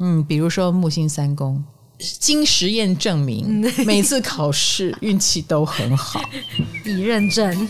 [0.00, 1.60] 嗯，比如说木星三宫，
[1.98, 6.20] 经实验证明，每次考试运气都很好，
[6.86, 7.68] 已认证。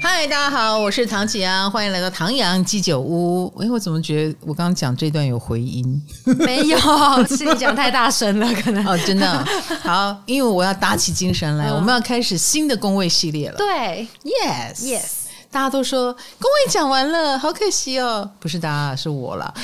[0.00, 3.50] 嗨，大家好，我是唐启阳，欢迎来到唐阳鸡酒屋。
[3.58, 6.02] 哎，我怎么觉得我刚刚讲这段有回音？
[6.38, 6.78] 没有，
[7.26, 8.86] 是你讲太大声了，可能。
[8.86, 9.42] 哦，真的
[9.80, 13.56] 好，因为我要打起精神来，嗯、我们要开始新的工位系列了。
[13.56, 15.17] 对，Yes，Yes。
[15.50, 18.30] 大家都说工位讲完了，好可惜哦。
[18.38, 19.54] 不是大家，是我了。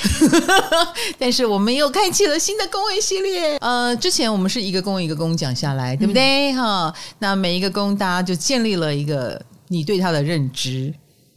[1.18, 3.58] 但是我们又开启了新的工位系列。
[3.58, 6.52] 呃，之前我们是一个宫一个工讲下来，对不对？
[6.54, 10.92] 哈、嗯，那每一个工大家就建立了一个你对他的认知。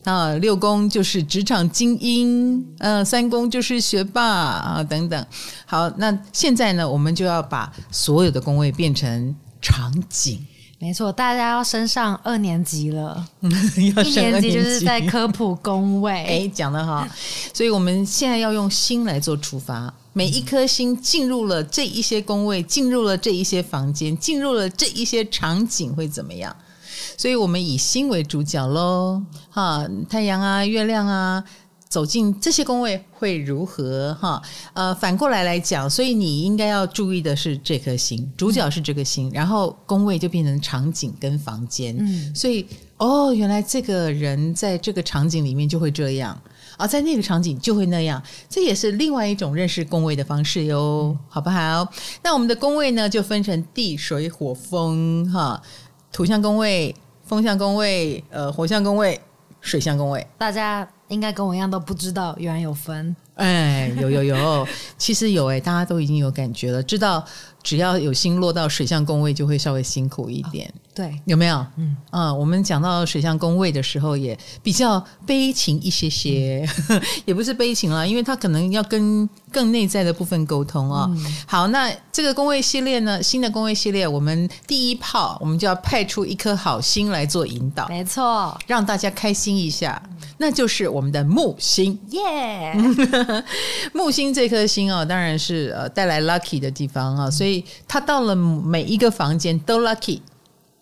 [0.05, 5.25] 啊，六宫就是职场精英，呃，三宫就是学霸啊，等等。
[5.65, 10.47] 好，那现在呢，我们就要把所有的宫位变成场景。
[10.79, 13.27] 没错，大家要升上二年级了。
[13.95, 16.11] 要升二年级，一年级就是在科普工位。
[16.23, 17.07] 哎，讲得好。
[17.51, 26.55] 所以我们现在要用心来做出发，每一颗心进入了这一些工位，进入了这一些房间，进入了这一些场景，会怎么样？
[27.17, 29.21] 所以我们以心为主角喽。
[29.49, 31.43] 哈，太阳啊，月亮啊。
[31.89, 34.13] 走进这些工位会如何？
[34.19, 34.41] 哈，
[34.73, 41.95] 呃，反过来来讲，所以你应该要注意的是这颗星，主角是这个星，然后工位就变成场景跟房间。
[41.97, 42.65] 嗯，所以
[42.97, 46.37] 哦，原来这个人在这个场景里面就会这样，
[46.75, 51.87] 啊，在那个场景就会那样，这也是另外一种认识宫位的方式哟，好不好？
[52.21, 55.61] 那我们的宫位呢，就分成地、水、火、风，哈，
[56.11, 59.19] 土象宫位、风象宫位、呃，火象宫位、
[59.61, 60.87] 水象宫位，大家。
[61.09, 63.15] 应该跟我一样都不知道，原来有分。
[63.35, 64.67] 哎，有有有，
[64.97, 67.23] 其实有哎，大家都已经有感觉了，知道
[67.61, 70.67] 只要有心落到水象宫位，就会稍微辛苦一点。
[70.69, 71.63] 哦对，有没有？
[71.75, 71.95] 嗯。
[72.09, 81.15] 啊，我们讲到水象宫位的时候，也比较悲情一些些，嗯、 也不是悲情啦，因为他可能要跟更内在的部分沟通啊、哦。
[81.15, 90.01] 嗯、好，那这个宫位系列呢，新的宫位系列，我们第一炮，我们就要派出一颗好心来做引导，没错，让大家开心一下，
[90.39, 93.43] 那就是我们的木星，耶 Yeah！
[93.93, 100.21] 木星这颗星啊、哦，当然是呃带来 lucky 的地方啊，所以它到了每一个房间都 lucky。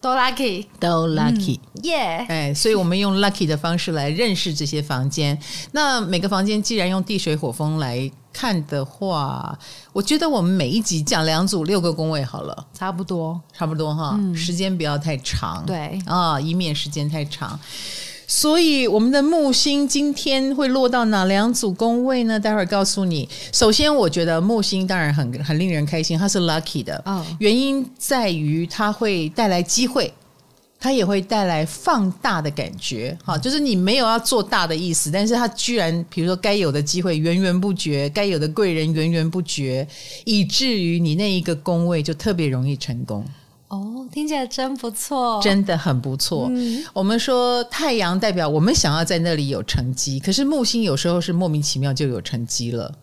[0.02, 2.24] 都 lucky，都 lucky，耶！
[2.30, 5.36] 哎，所以我们用 lucky 的方式来认识这些房间。
[5.72, 9.58] 那每个房间既然用地水火风来看的话，
[9.94, 17.60] 我觉得我们每一集讲两组六个宫位好了，差不多，差不多哈，嗯、时间不要太长，对啊，以免时间太长。
[18.28, 22.40] 所以我们的木星今天会落到哪两组宫位呢？
[22.40, 23.28] 待会儿告诉你。
[23.52, 27.02] 首先，我觉得木星当然很很令人开心，它是 lucky 的。
[27.06, 30.12] 嗯，原因在于它会带来机会，
[30.80, 33.16] 它也会带来放大的感觉。
[33.24, 39.88] 哈，就是你没有要做大的意思，但是它居然，比如说该有的机会源源不绝，该有的贵人源源不绝，
[40.24, 43.24] 以至于你那一个宫位就特别容易成功。
[43.76, 46.48] 哦，听起来真不错，真的很不错。
[46.50, 52.94] 嗯，我们说太阳代表我们想要在那里有成绩，可是木星有时候是莫名其妙就有成绩了，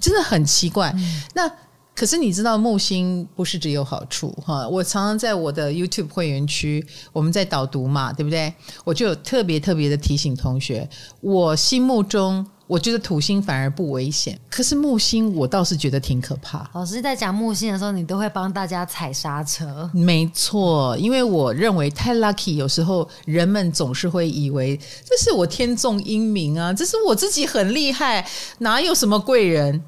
[0.00, 0.92] 真的很奇怪。
[0.96, 1.50] 嗯，那
[1.94, 4.66] 可是你知道木星不是只有好处哈？
[4.68, 8.52] 我常常在我的 YouTube 会员区，我们在导读嘛，对不对？
[8.84, 10.88] 我就有特别特别的提醒同学，
[11.20, 12.46] 我心目中。
[12.72, 16.66] 我觉得土星反而不危险，可是木星我倒是觉得挺可怕。
[16.72, 19.90] 老师在讲木星的时候，你都会帮大家踩刹车。
[19.92, 24.74] 没错，因为我认为太 lucky，有时候人们总是会以为
[25.04, 28.26] 这是我天纵英明啊，这是我自己很厉害，
[28.60, 29.82] 哪有什么贵人，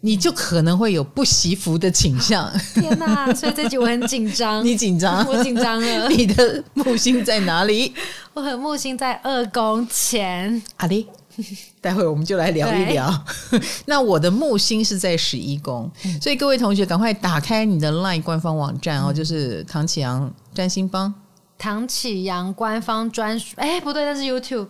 [0.00, 2.52] 你就可能会有不惜福的倾向。
[2.76, 3.32] 天哪！
[3.32, 4.62] 所以这集我很紧张。
[4.62, 5.24] 你紧张？
[5.32, 6.08] 我紧张了。
[6.10, 7.94] 你的木星在哪里？
[8.34, 10.62] 我和木星在二宫前。
[10.76, 11.06] 阿里。
[11.80, 13.24] 待会我们就来聊一聊。
[13.86, 21.14] 那我的木星是在十一宫，嗯、所以各位同学赶快打开你的 LINE 官方网站哦，嗯、就是唐启阳占星帮。
[21.56, 24.68] 唐启阳官方专属，哎，不对，那是 YouTube。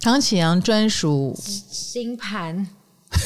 [0.00, 2.66] 唐启阳专属星盘。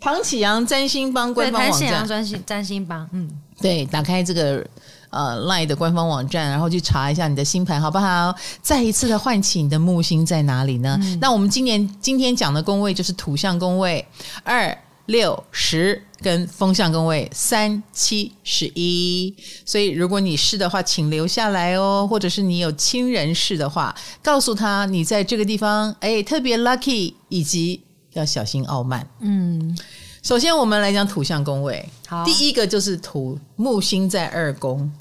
[0.00, 1.80] 唐启阳占星帮官方网站。
[1.80, 3.30] 唐綺阳专星占星帮，嗯，
[3.60, 4.66] 对，打开这个。
[5.10, 8.34] 呃，LINE 的官方网站，然后去查一下你的星盘好不好？
[8.62, 10.96] 再一次的唤起你的木星在哪里呢？
[11.02, 14.06] 嗯、那我们今年今天讲的宫位就是土象宫位
[14.44, 14.76] 二
[15.06, 19.34] 六十跟风象宫位三七十一。
[19.64, 23.92] 所以如果你是的话，请留下来哦，或者是你有亲人是的话，
[24.22, 29.04] 告诉他你在这个地方哎特别 lucky，以及要小心傲慢。
[29.18, 29.76] 嗯。
[30.22, 31.82] 首先，我们来讲土象宫位。
[32.06, 34.92] 好，第一个就是土木星在二宫，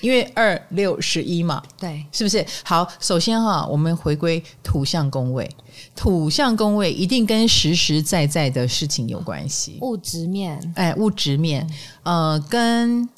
[0.00, 2.44] 因为二六十一嘛，对，是不是？
[2.64, 5.48] 好，首先哈，我们回归土象宫位，
[5.94, 11.68] 土象宫位一定跟实实在在的事情有关系，物质面，哎，物质面，
[12.02, 13.08] 呃，跟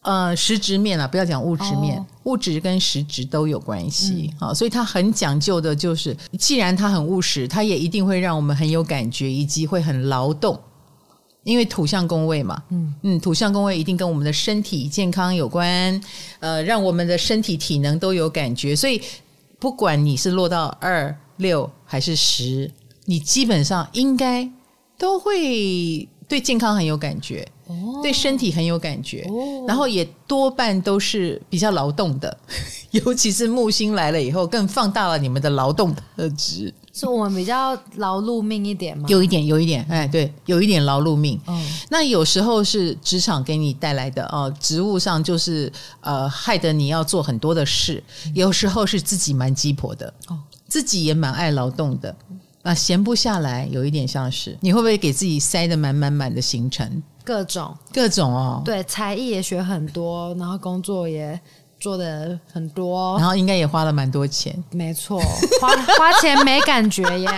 [0.00, 4.32] 呃实质面啊，不要讲物质面，哦、物质跟实质都有关系。
[4.38, 4.48] 啊、嗯。
[4.48, 10.58] 哦，所以它很讲究的就是，既然它很务实，它也一定会让我们很有感觉，以及会很劳动。
[11.44, 12.94] 因为土象宫位嘛，嗯。
[13.02, 16.00] 嗯，土象宫位一定跟我们的身体健康有关，
[16.40, 19.00] 呃，让我们的身体体能都有感觉，所以
[19.58, 22.70] 不管你是落到二六还是十，
[23.06, 24.48] 你基本上应该
[24.96, 32.38] 都会对健康很有感觉，哦，对身体很有感觉，哦，然后也多半都是比较劳动的，
[32.92, 36.72] 尤其是木星来了以后，更放大了你们的劳动特质。
[36.92, 39.06] 是我们比较劳碌命一点吗？
[39.08, 41.40] 有一点，有一点，哎，对，有一点劳碌命。
[41.46, 45.72] 嗯，那有时候是职场给你带来的哦，职务上就是
[46.02, 48.02] 呃，害得你要做很多的事。
[48.26, 52.14] 嗯、有时候是自己蛮鸡婆的哦，自己也蛮爱劳动的，
[52.62, 57.02] 啊，闲不下来，有一点像是你会不会给自己塞得满满满的行程？
[57.24, 61.40] 各种各种哦，对，才艺也学很多，然后工作也。
[61.82, 64.56] 做的很多，然后应该也花了蛮多钱。
[64.70, 65.20] 没错，
[65.60, 65.68] 花
[65.98, 67.28] 花钱没感觉耶。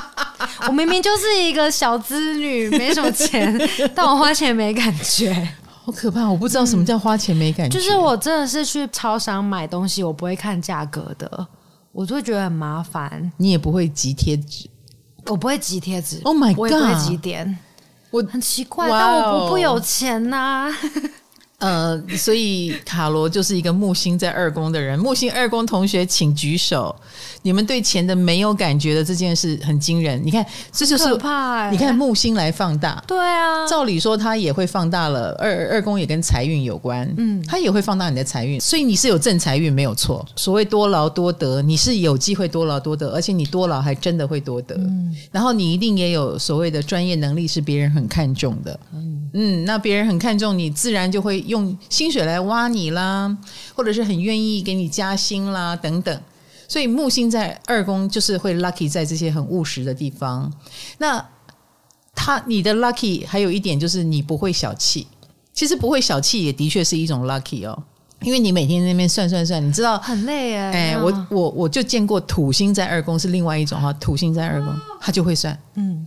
[0.68, 3.58] 我明明就是一个小资女，没什么钱，
[3.96, 5.32] 但我花钱没感觉，
[5.84, 6.28] 好可怕！
[6.28, 7.78] 我不知道什么叫花钱没感觉。
[7.78, 11.46] 嗯，就是我真的是去超商买东西，我不会看价格的，
[11.90, 13.32] 我就会觉得很麻烦。
[13.38, 14.68] 你也不会集贴纸，
[15.26, 16.20] 我不会集贴纸。
[16.24, 16.58] Oh my god！
[16.58, 17.58] 我也不会集点，
[18.10, 20.76] 我很奇怪，但我不不有钱呐、啊。
[21.58, 24.96] 呃，所以卡罗就是一个木星在二宫的人。
[24.96, 26.94] 木星二宫同学，请举手。
[27.42, 30.20] 你们对钱的没有感觉的这件事很惊人。
[30.24, 31.70] 你看，这就是怕、欸。
[31.72, 33.66] 你看木星来放大，对啊。
[33.66, 35.32] 照理说，它也会放大了。
[35.32, 38.60] 二二宫也跟财运有关，嗯，它也会放大你的财运。
[38.60, 40.24] 所以你是有正财运没有错。
[40.36, 44.76] 所谓多劳多得，你是有机会多劳多得，而且你多劳还真的会多得。
[44.76, 48.78] 嗯，然后你一定也有所谓的专业能力，是别人很看重的。
[48.94, 51.44] 嗯嗯，那别人很看重你，自然就会。
[51.48, 53.36] 用薪水来挖你啦，
[53.74, 56.22] 或者是很愿意给你加薪啦，等等。
[56.68, 60.52] 所以木星在二宫就是会 lucky 在这些很务实的地方。
[60.98, 61.24] 那
[62.14, 65.06] 他你的 lucky 还有一点就是你不会小气。
[65.54, 67.76] 其实不会小气也的确是一种 lucky 哦，
[68.20, 70.70] 因为你每天在那边算算算，你知道很累哎。
[70.70, 76.06] 哎，我我我就见过土星在二宫是另外一种哈，土星在二宫他就会算，嗯。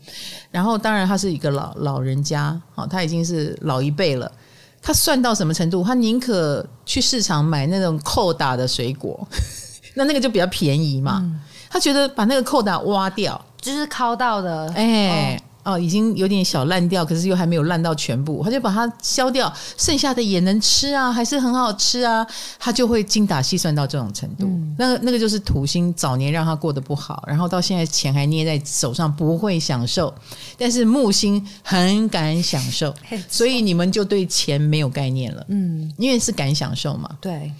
[0.51, 4.31] 然后当然他是一个老老人家，好，他已经是老一辈了。
[4.81, 5.83] 他算到什么程度？
[5.83, 9.27] 他宁可去市场买那种扣打的水果，
[9.95, 11.19] 那那个就比较便宜嘛。
[11.23, 11.39] 嗯、
[11.69, 15.37] 他觉得把那个扣打挖掉，就是敲到的，哎、欸。
[15.37, 22.25] 哦哦，已经有点小烂掉，可是又还没有烂到全部，他就把它削掉，剩下的也能吃啊，还是很好吃啊，
[22.57, 24.45] 他就会精打细算到这种程度。
[24.45, 30.11] 嗯、那个那个就是土星早年让他过得不好，然后到现在钱还捏在手上，不会享受。
[30.57, 32.91] 但是木星很敢享受，
[33.29, 35.45] 所以你们就对钱没有概念了。
[35.49, 37.09] 嗯，因为是敢享受嘛。
[37.21, 37.51] 对，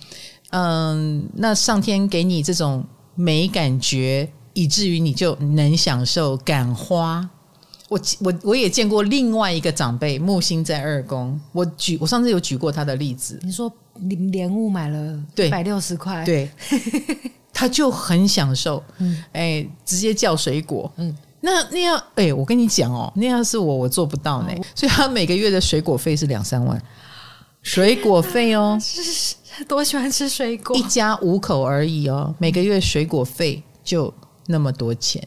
[0.49, 2.83] 嗯，那上天给你这种
[3.13, 7.29] 没感觉，以至于你就能享受，敢花。
[7.91, 13.37] 我我我也见过另外一个长辈木星在二宫，我举我上次有举过他的例子。
[13.43, 16.49] 你说连连雾买了一百六十块，对，
[17.51, 26.81] 他就很享受，嗯，哎，直接叫水果，嗯，那那样，哎，我跟你讲哦，那样是我我做不到呢，所以他每个月的水果费是两三万，
[27.61, 29.35] 水果费哦， 是
[29.67, 34.13] 多喜欢吃水果，一家五口而已哦，每个月水果费就
[34.47, 35.21] 那么多钱，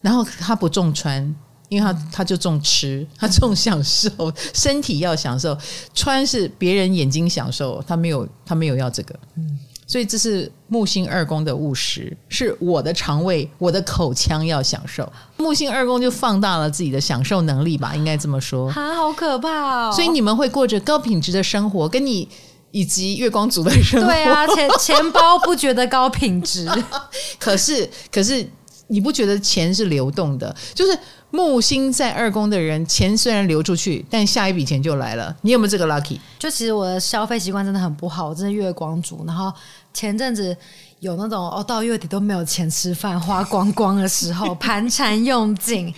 [0.00, 1.36] 然后他不重穿。
[1.72, 4.10] 因为他他就重吃， 他重享受，
[4.52, 5.56] 身体要享受，
[5.94, 18.68] 穿是别人眼睛享受，他没有他没有要这个，嗯，所以这是木星二宫的务实，是我的肠胃，我的口腔要享受，木星二宫就放大了自己的享受能力吧，应该这么说。
[18.68, 19.92] 啊，好可怕哦！
[19.94, 22.28] 所以你们会过着高品质的生活，跟你
[22.70, 26.68] 以及月光族的生活，对啊，钱 钱包不觉得高品质，
[27.40, 28.46] 可是可是
[28.88, 30.98] 你不觉得钱是流动的，就是。
[31.32, 35.34] 木星在二宫的人，钱虽然流出去，但下一笔钱就来了。
[35.40, 36.18] 你有没有这个 lucky？
[36.38, 39.24] 就其实我的消费习惯真的很不好，我真的月光族。
[39.26, 39.50] 然后
[39.94, 40.54] 前阵子
[41.00, 45.92] 有那种哦，到月底都没有钱吃饭，花光光的时候， 盘缠用尽，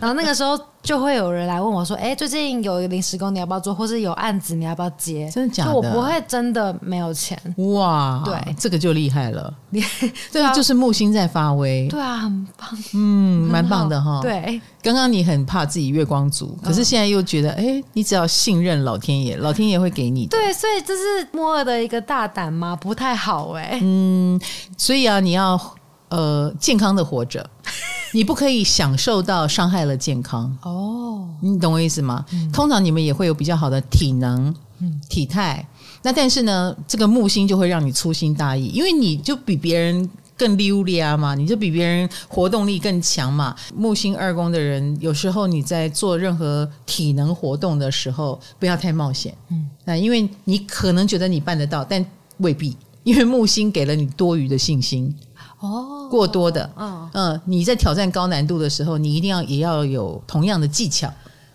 [0.00, 3.74] 然后那个时候就会有人来问我说：“哎，最近有临时工，你要不要做？
[3.74, 5.74] 或是有案子，你要不要接？”真的假的？
[5.74, 7.38] 我不会真的没有钱。
[7.74, 9.52] 哇，对，这个就厉害了。
[10.32, 11.86] 对，就是木星在发威。
[11.88, 12.70] 对啊，很棒。
[12.94, 14.20] 嗯，蛮棒的哈。
[14.22, 20.38] 对，刚刚你很怕自己月光族，可是现在又觉得，哎，你只要信任老天爷，老天爷会给你的。
[20.38, 22.74] 对，所以这是木二的一个大胆吗？
[22.74, 23.78] 不太好哎。
[23.82, 24.40] 嗯。
[24.78, 25.60] 所以啊，你要
[26.08, 27.48] 呃健康的活着，
[28.12, 31.28] 你不可以享受到伤害了健康哦。
[31.40, 32.24] 你懂我意思吗？
[32.32, 35.66] 嗯、通常你们也会有比较好的体能、嗯、体态，
[36.02, 43.54] 那但是呢，这个木星就会让你粗心大意，因为你就比别人更溜利啊嘛，你就比别人活动力更强嘛。
[43.76, 49.32] 木星二宫的人，有时候你在做任何体能活动的时候，不要太冒险。
[49.50, 52.04] 嗯，那因为你可能觉得你办得到，但
[52.38, 52.76] 未必。
[53.04, 55.14] 因为木星给了你多余的信心
[55.60, 61.12] 哦，过多的，嗯嗯，你在挑战高难度的时候，你一定要也要有同样的技巧。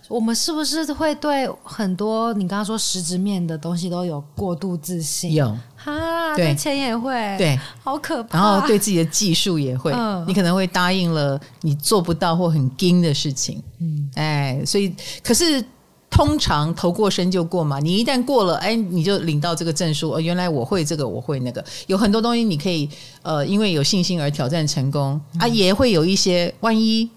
[0.09, 5.33] 我们是不是会对很多你刚刚说实质面的东西都有过度自信？
[5.33, 8.37] 有哈，对钱也会，对，好可怕。
[8.37, 14.93] 然后对自己的技术也会，嗯，你可能会答应了你做不到或很惊的事情，嗯，哎，所以
[15.23, 15.63] 可是。
[16.13, 20.11] 通常头过身就过嘛，你一旦过了，哎，你就领到这个证书。
[20.11, 22.87] 哦，原来我会这个，我会那个，有很多东西你可以，
[23.23, 27.09] 呃，因为有信心而挑战成功啊，也会有一些万一。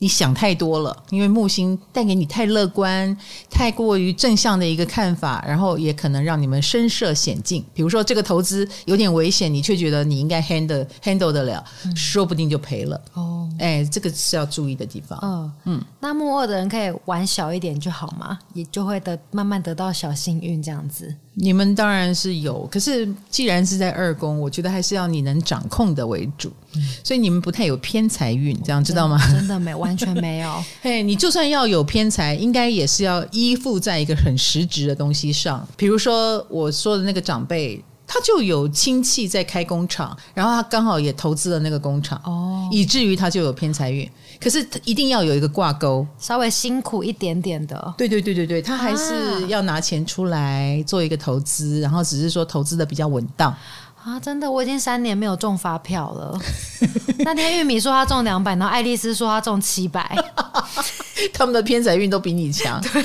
[0.00, 3.14] 你想太多了，因为木星带给你太乐观、
[3.50, 7.62] 太过于正向的一个看法，然后也可能让你们身涉险境。
[7.74, 12.98] 比如说这个投资有点危险，你却觉得你应该 handle handle 得了，嗯、说不定就赔了。
[13.12, 15.18] 哦，哎，这个是要注意的地方。
[15.22, 21.14] 嗯嗯，那木二的人可以玩小一点就好嘛，也就会得慢慢得到小幸运这样子。
[21.34, 26.52] 你们当然是有，可是既然是在二宫，我觉得还是要你能掌控的为主。
[26.74, 29.18] 嗯、所以你们不太有偏财运，这样知道吗？
[29.32, 30.64] 真的没，完全没有。
[30.82, 35.66] 嘿，你就算要有偏财，应该也是要依附在一个很实质的东西上。
[35.76, 44.10] 比如说我说的那个长辈，他就有亲戚在开工厂，然后他刚好也投资了那个工厂，哦，以至于他就有偏财运。
[44.40, 47.94] 可是一定要有一个挂钩，稍微辛苦一点点的。
[47.98, 53.54] 对对对对对，他还是要拿钱出来做一个投资，然后只是说投资的比较稳当。
[54.08, 56.40] 啊，真的，我已经三年没有中发票了。
[57.20, 60.16] 那天玉米说他中两百，然后爱丽丝说他中七百，
[61.34, 62.80] 他们的偏财运都比你强。
[62.90, 63.04] 对，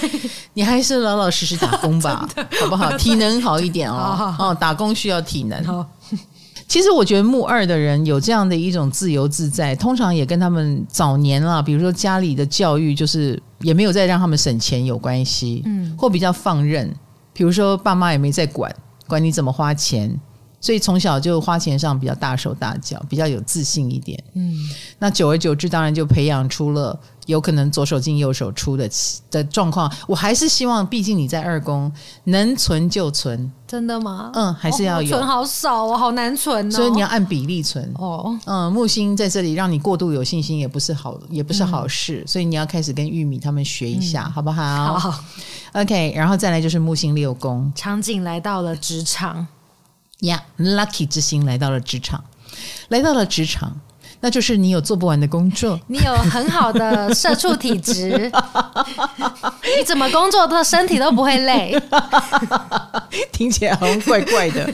[0.53, 2.25] 你还是老老实实打工吧，
[2.61, 2.97] 好不好？
[2.97, 4.33] 体能好一点哦。
[4.39, 5.61] 哦，打工需要体能。
[5.65, 5.85] 好
[6.69, 16.89] 其实我觉得木二的人有这样的一种自由自在，通常也跟他们早年啊，比如说家里的教育，就是也没有再让他们省钱有关系，嗯，或比较放任，
[17.33, 18.73] 比如说爸妈也没在管，
[19.05, 20.17] 管你怎么花钱。
[20.63, 24.17] 所以从小就花钱上比较大手大脚，比较有自信一点。
[24.33, 24.57] 嗯，
[24.97, 28.89] 那久而久之，当然就培养出了有可能左手进右手出的
[29.29, 29.91] 的状况。
[30.07, 31.91] 我还是希望，毕竟你在二宫，
[32.23, 33.51] 能存就存。
[33.67, 34.31] 真的吗？
[34.35, 35.09] 嗯，还是要有。
[35.09, 36.71] 哦、存好少哦，好难存哦。
[36.71, 37.91] 所以你要按比例存。
[37.95, 42.21] 哦，嗯，木星在这里让你过度有信心，也不是好，也不是好事。
[42.23, 44.97] 嗯、所以你要开始跟玉米他们学一下，嗯、好不好？
[44.97, 45.23] 好。
[45.73, 49.45] OK，然后再来就是木星六宫，场景来到了职场。
[50.21, 52.23] 呀、yeah，Lucky 之星来到了职场，
[52.89, 53.79] 来到了职场，
[54.21, 58.31] 那就是你有做不完的工作，你有很好的社畜体质，
[59.77, 61.77] 你怎么工作的身体都不会累，
[63.33, 64.65] 听起来好像怪怪的。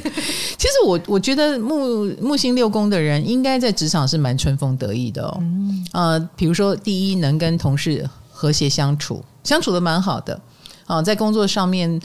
[0.57, 5.37] 其实我我觉得木木星六宫的人应该在职场是蛮春风得意的哦。
[5.41, 10.35] 嗯、呃，比如说第一能跟同事和谐相处，相处的蛮好的
[10.85, 11.99] 啊、呃，在工作上面，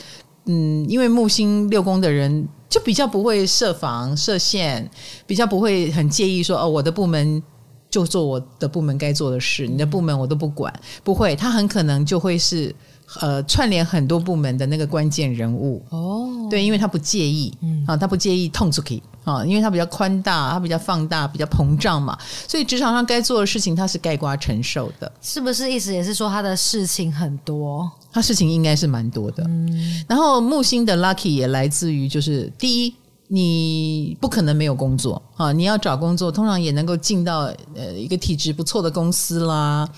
[0.46, 2.48] 嗯，因为木星六宫的人。
[2.74, 4.90] 就比较不会设防设限，
[5.28, 7.40] 比较不会很介意说哦，我的部门
[7.88, 12.74] 就做我的部门该做的事，你的部门我都不管，不会，他很可能就会是
[13.20, 25.70] 呃串联很多部门的那个关键人物哦，对，因为他不介意，嗯啊，他不介意痛出去啊，因为他比较宽大，他比较放大，比较膨胀嘛，所以职场上该做的事情他是盖瓜承受的，是不是？
[25.70, 27.88] 意思也是说他的事情很多。
[28.14, 32.94] 他事情应该是蛮多的，嗯，然后木星的 lucky 也来自于就是第一，
[33.26, 39.88] 你不可能没有工作啊，你要找工作，通常也能够进到呃一个体质不错的公司啦，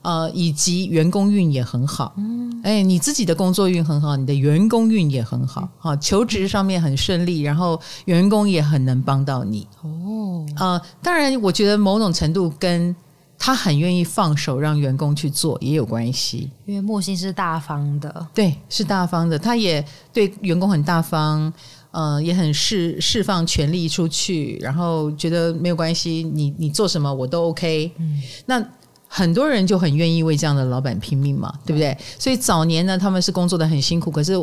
[0.00, 12.96] 呃，以及员工运也很好，嗯，哎，你自己的工作运很好，你的员工运也很好，啊，求职上面很顺利，然后员工也很能帮到你，哦，呃，当然，我觉得某种程度跟
[13.38, 19.38] 他很愿意放手让员工去做也有关系，因为木星是大方的，对，是大方的。
[19.38, 21.50] 他也对员工很大方，
[21.92, 27.92] 呃，也很释释放权力出去，然后觉得没有关系，你你做什么我都 OK。
[27.98, 28.62] 嗯，那
[29.06, 31.96] 很多人就很愿意为这样的老板拼命嘛，对不对？
[32.18, 34.34] 所以早年呢，他们是工作的很辛苦，可是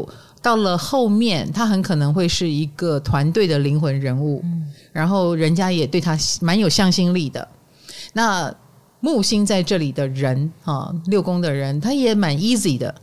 [0.42, 7.48] 到了后面，他很可能会是一个团队的灵魂人物，嗯，然后人家也对他蛮有向心力的。
[8.14, 8.52] 那
[9.06, 12.96] 木星在这里的人啊，六宫的人，他也蛮 easy 的。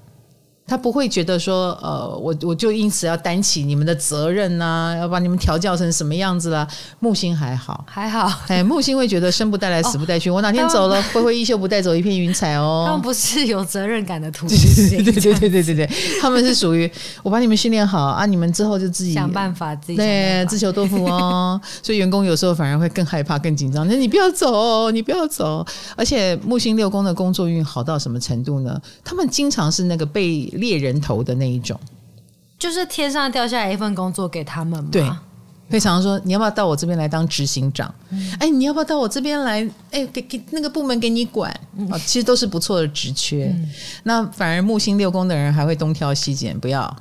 [0.64, 6.66] 他不会觉得说，呃，我我就因此要担起你们的责任呐、啊，要把你们调教成什么样子啦？
[7.00, 8.33] 木星还好，还好。
[8.47, 10.31] 哎，木星会觉得生不带来，死不带去。
[10.31, 12.85] 哦、我哪天走了，挥挥衣袖不带走一片云彩哦。
[12.87, 15.90] 他们不是有责任感的土星， 对对对对对对对，
[16.23, 16.90] 他们是属于
[17.23, 21.61] 我把你们训练好啊，你们之后就自己想办法，自己对自求多福哦。
[21.83, 23.87] 所以员工有时候反而会更害怕、更紧张。
[23.88, 25.66] 那你不要走，你不要走。
[25.97, 28.81] 而且木星六宫的工作运好到什么程度呢？
[29.04, 30.49] 他们经常是那个被。
[30.62, 31.78] 猎人头的那一种，
[32.57, 34.88] 就是天上掉下来一份工作给他们嘛？
[34.92, 35.11] 对，
[35.69, 37.92] 会常说你要不要到我这边来当执行长？
[38.11, 39.69] 嗯、哎，你要不要到我这边来？
[39.90, 43.69] 哎，给给那个部门给你管啊、嗯，其实都是不错的职缺、嗯。
[44.04, 46.97] 那反而木星六宫的人还会东挑西拣，不要，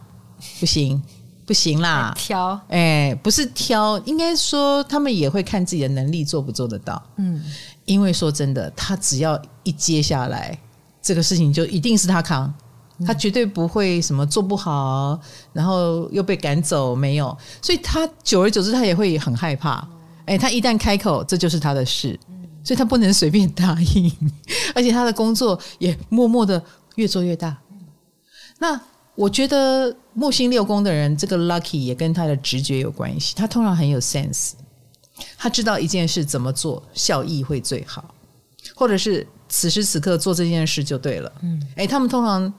[0.60, 1.00] 不行，
[1.46, 7.00] 不行啦，挑，哎，不是挑，应该说他们也会看自己的能力做不做得到。
[7.18, 7.40] 嗯，
[7.86, 10.58] 因为说真的，他只要一接下来
[11.02, 12.52] 这个事情，就一定是他扛。
[13.06, 15.20] 他绝对不会什么做不好，
[15.54, 19.88] 然后又被赶走，没有，所以他久而久之他也会很害怕。
[20.26, 22.18] 哎，他一旦开口，这就是他的事，
[22.64, 24.32] 所以他不能随便答应，
[24.76, 26.64] 而且他的工作也默默的
[26.96, 27.58] 越做越大。
[28.60, 28.80] 那
[29.16, 33.34] 我觉得木星六宫的人，这个 lucky 也跟他的直觉有关系。
[33.36, 34.52] 他通常很有 sense，
[35.38, 38.14] 他知道一件事怎么做效益会最好，
[38.76, 41.32] 或者是此时此刻做这件事就对了。
[41.42, 42.54] 嗯，哎，他们通常。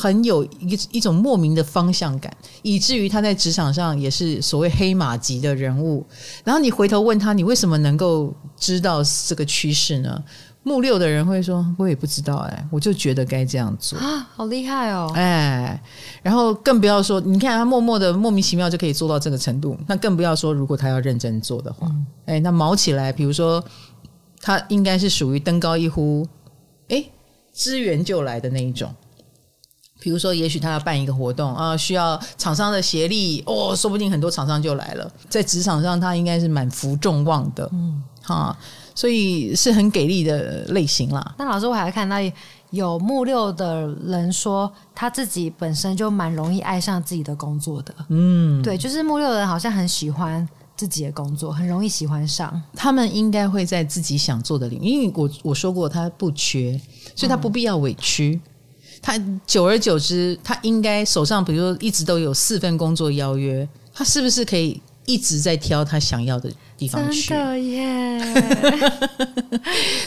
[0.00, 6.04] 很有一一种莫名的方向感，以至于他在职场上也是所谓黑马级的人物。
[6.44, 10.22] 然后你回头问他，你为什么能够知道这个趋势呢？
[10.64, 15.82] 木六的人会说：“我也不知道，哎，我就觉得该这样做啊，好厉害哦！”哎，
[16.22, 21.90] 然后更不要说，你看他默默的莫名其妙就可以做到这个程度，那更不要说如果他要认真做的话，
[22.26, 23.62] 哎，那毛起来，比如说
[24.40, 26.24] 他应该是属于登高一呼，
[26.90, 27.04] 哎，
[27.52, 28.94] 支援就来的那一种。
[30.02, 35.08] 比如说，也许他要办一个活动啊，需要厂商的协力哦，说不定很多厂商就来了。
[35.28, 38.56] 在职场上，他应该是蛮服众望的，嗯，哈，
[38.96, 41.34] 所以是很给力的类型啦。
[41.38, 42.16] 那老师，我还看到
[42.70, 52.60] 有木六的人说，他自己本身就蛮容易爱上自己的工作的，嗯，对，就是木六的人好像很喜欢自己的工作，很容易喜欢上。
[52.74, 56.80] 他们应该会在自己想做的领域，因为我我说过他不缺，
[57.14, 58.40] 所以他不必要委屈。
[58.44, 58.48] 嗯
[59.02, 67.30] 他久而久之，他应该手上比如说一直都有四份工作邀约，他是不是可以一直在挑他想要的地方去？
[67.30, 68.20] 真的耶！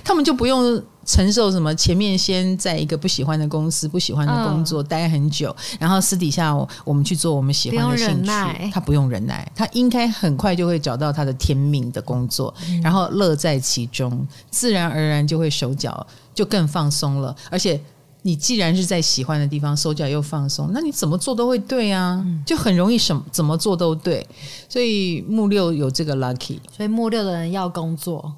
[0.01, 6.55] 他们就不用承受什么前面先在一个不喜欢的公司、不喜欢的工作待很久，然后私底下
[6.85, 8.71] 我们去做我们喜欢的兴趣。
[8.71, 17.77] 他不用忍耐，他应该很快就会找到他的天命的工作，然后乐在其中，自然而然就会手脚就更放松了，而且。
[18.25, 24.27] 你既然是在喜欢的地方，手脚又放松，那你怎么做都会对啊，就很容易什么怎么做都对。
[24.67, 28.33] 所以木六有这个 lucky，所以木六的人要工作，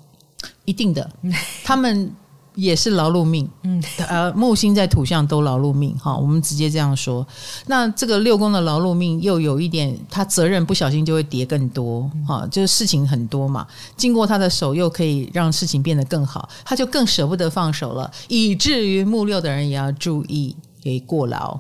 [0.66, 1.10] 一定的，
[1.64, 2.12] 他们。
[2.58, 7.26] 也是劳碌命，嗯，呃，木星在土象都劳碌命，哈，我们直接这样说。
[7.68, 21.60] 那这个六宫的劳碌命又有一点，他责任不小心就会叠更多，哈，就是事情很多嘛，经过他的手又可以让事情变得更好，他就更舍不得放手了，以至于木六的人也要注意给过劳。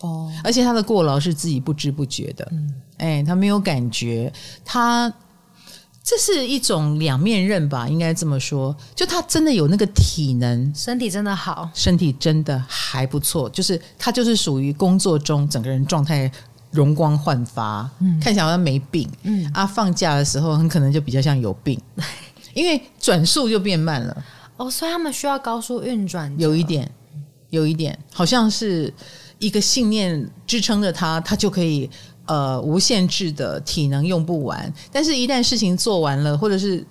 [0.00, 4.32] 哦，而且他的过劳是自己不知不觉的，嗯，哎，他没有感觉，
[4.64, 5.12] 他。
[6.08, 8.74] 这是一种两面刃吧，应该这么说。
[8.94, 13.50] 就他真的有那个体能，身体真的好，身体真的还不错。
[13.50, 16.30] 就是他就是属于工作中整个人状态
[16.70, 21.76] 容光焕发，嗯，看起来好像没病，嗯啊，放假的时候很可能就比较像有病，
[22.54, 24.24] 因为转速就变慢了。
[24.58, 26.88] 哦，所以他们需要高速运转，有一点，
[27.50, 28.94] 有一点，好像是
[29.40, 31.90] 一个信念支撑着他，他就可以。
[32.26, 36.84] 呃，无限制的体能用不完，但是一旦事情做完了，或者是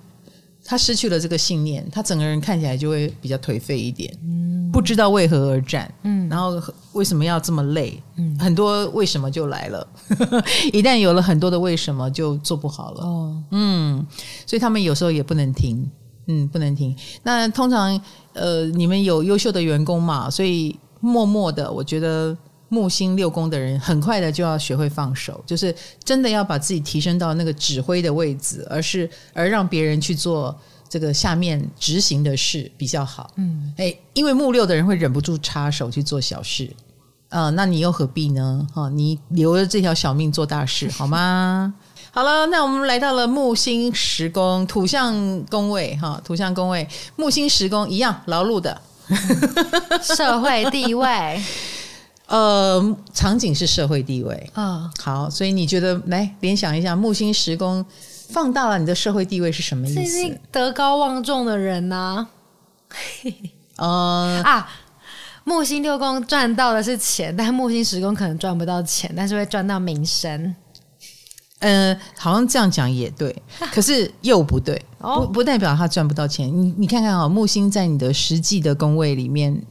[0.63, 6.61] 他失去了这个信念，他整个人看起来就会比较颓废一点，嗯，不知道为何而战，嗯，然后
[6.93, 9.87] 为什么要这么累，嗯，很多为什么就来了，
[10.73, 14.07] 一旦有了很多的为什么，就做不好了，哦，嗯，
[14.45, 15.89] 所以他们有时候也不能停，
[16.27, 16.95] 嗯，不能停。
[17.23, 18.01] 那通常，
[18.33, 22.35] 呃，你们有优秀的员工嘛，所以默默的，我觉得。
[22.69, 25.73] 木星六宫的人，很快的就要学会放手，就是
[26.03, 30.55] 真的要把自己提升到那个指挥的位置，而是而让别人去做
[30.89, 33.31] 这个下面执行的事比较好。
[33.35, 36.65] 嗯，哎，因为木六的人会忍不住插手去做小事，
[37.29, 38.67] 啊、呃，那你又何必呢？
[38.73, 41.73] 哈，你留着这条小命做大事好吗？
[42.11, 48.81] 好了，那我们来到了木星十宫土象宫位，哈，土象宫位木星十宫一样劳碌的，
[50.01, 51.43] 社会地位。
[52.27, 54.49] 呃，场景是社会地位。
[54.55, 57.85] 嗯、哦，好，所以你觉得来联想一下，木星时宫
[58.29, 60.39] 放大了你的社会地位是什么意思？
[60.51, 62.27] 德高望重的人呢、啊？
[63.77, 64.69] 呃啊，
[65.43, 70.55] 木星六宫赚到的是钱，但木星时宫可能赚不到钱，但是会赚到名声。
[71.59, 73.35] 呃，好像这样讲也对，
[73.71, 76.47] 可是又不对，哦、不不代表他赚不到钱。
[76.47, 79.61] 你你看看啊，木星在你的实际的宫位里面。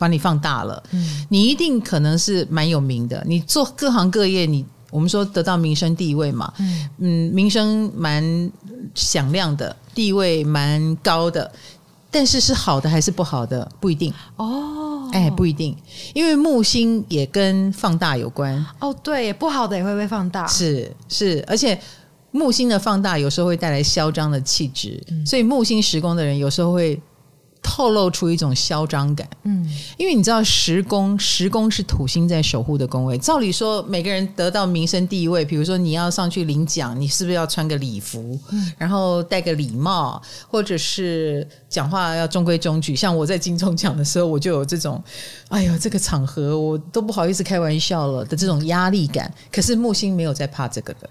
[0.00, 3.22] 把你放大了，嗯，你一定可能是蛮有名的。
[3.26, 6.88] 你做各行各业，你我们说得到名声地位嘛，嗯。
[7.00, 8.50] 嗯，名声蛮
[8.94, 11.52] 响亮的，地位蛮高的，
[12.10, 14.10] 但是是好的还是不好的不一定。
[14.36, 15.76] 哦，哎，不一定，
[16.14, 18.64] 因为木星也跟放大有关。
[18.78, 21.78] 哦，对，不好的也会被放大，是是，而且
[22.30, 26.98] 木星的放大有时候会带来嚣张的气质，嗯，所以木星时宫的人有时候会。
[27.62, 33.18] 透露出一种嚣张感，嗯，因为你知道十宫，十宫是土星在守护的宫位。
[33.18, 42.96] 照理说，每个人得到名声地位，比如说你要上去领奖，你是不是要穿个礼服，嗯、然后戴个礼帽，或者是讲话要中规中矩？
[42.96, 45.02] 像我在金钟奖的时候，我就有这种，
[45.48, 49.32] 哎呦，这个场合我都不好意思开玩笑了的这种压力感。
[49.52, 51.08] 可是木星没有在怕这个的，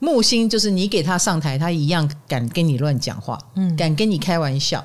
[0.00, 4.84] 木星就是你给他上台，他一样敢跟你乱讲话，嗯，敢跟你开玩笑。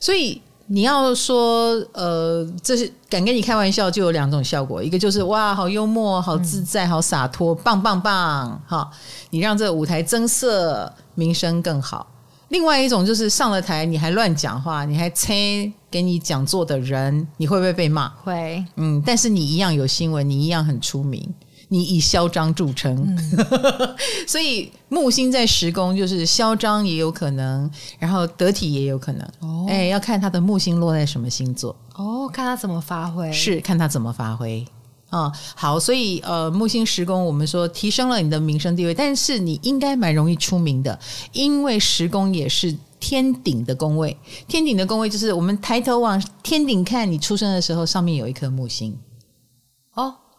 [0.00, 8.90] 所以你要说，呃，这是敢跟你开玩笑，就有两种效果，一个就是哇，好幽默，好自在，好洒脱，棒棒棒，哈，
[9.30, 12.06] 你让这个舞台增色，名声更好。
[12.48, 18.08] 另外一种就是上了台你还乱讲话，你还催给你讲座的人，你会不会被骂？
[18.22, 21.28] 会，嗯，但是你一样有新闻，你一样很出名。
[21.68, 29.28] 你以嚣张著称，嗯、 所以木星在十宫就是嚣张也有可能，然后得体也有可能。
[29.40, 31.74] 哦，哎，要看他的木星落在什么星座。
[31.96, 33.32] 哦，看他怎么发挥。
[33.32, 34.64] 是看他怎么发挥
[35.10, 35.32] 啊、哦。
[35.56, 40.96] 好，所以呃，木星十宫我们说提升了你的名声地位，但是你应该蛮容易出名的，
[41.32, 44.16] 因为十宫也是天顶的宫位。
[44.46, 48.96] 天顶的宫位就是我们抬头往天顶看，你出生的时候上面有一颗木星。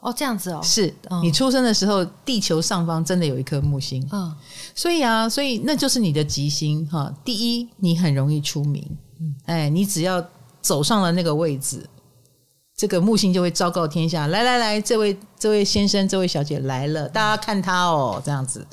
[0.08, 0.10] 哦。
[0.10, 4.34] 哦，这样子哦，是、嗯、你出生的时候，地球上方真的有一颗木星，嗯，
[4.74, 7.14] 所以啊，所以那就是你的吉星哈。
[7.26, 8.82] 第一，你很容易出名，
[9.20, 10.26] 嗯，哎，你只要
[10.62, 11.86] 走上了那个位置，
[12.78, 18.66] 这个木星就会昭告天下，来来来，这位这位先生，这位小姐来了，大家看他哦，这样子，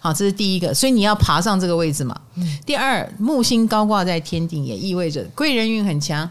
[0.00, 2.20] 好，这是第一个，所以你要爬上这个位置嘛。
[2.34, 6.28] 嗯、第二，木星高挂在天顶，也意味着贵人运很强。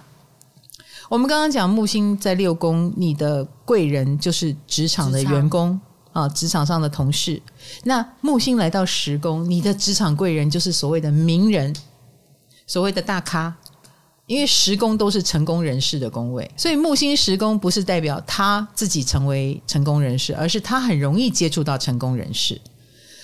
[1.10, 5.80] 我们刚刚讲木星在六宫，你的贵人就是职场的员工
[6.13, 7.41] 啊，职场上的同事。
[7.84, 11.76] 那木星来到十宫，你的职场贵人就是所谓的名人，
[12.67, 13.56] 所谓的大咖。
[14.28, 22.62] 因为十宫都是成功人士的宫位，所以木星十宫不是代表他自己成为成功人士，而是他很容易接触到成功人士。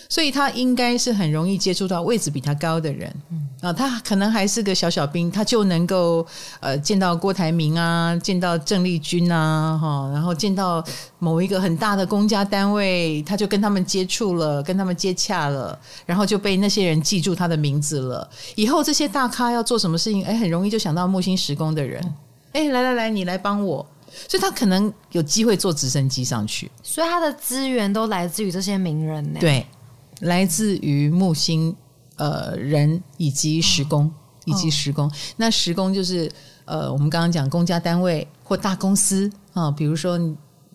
[0.08, 6.26] 所以他应该是很容易接触到位置比他高的人，嗯啊，他可能还是个小小兵，他就能够
[6.60, 10.84] 呃见到郭台铭啊，见到郑丽君啊，哈，然后见到
[11.18, 18.30] 某一个很大的公家单位，他就跟他们接触了，跟他们接洽了，然后就被那些人记住他的名字了。
[18.56, 22.14] 以后这些大咖要做什么事情，哎，很容易就想到木星时宫的人，
[22.52, 23.84] 哎，来来来，你来帮我，
[24.28, 26.70] 所以他可能有机会坐直升机上去。
[26.84, 29.40] 所以他的资源都来自于这些名人呢？
[29.40, 29.66] 对。
[30.22, 31.76] 来自于木星，
[32.16, 34.12] 呃，人以及时工，哦、
[34.46, 35.12] 以及时工。
[35.38, 36.32] 那时工就是
[36.66, 40.20] 呃，我们刚刚讲公家单位或大公司啊，比如说。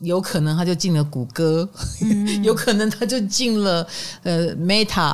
[0.00, 1.68] 有可能他就进了谷歌，
[2.02, 3.86] 嗯、有可能他就进了
[4.22, 5.12] 呃 Meta，、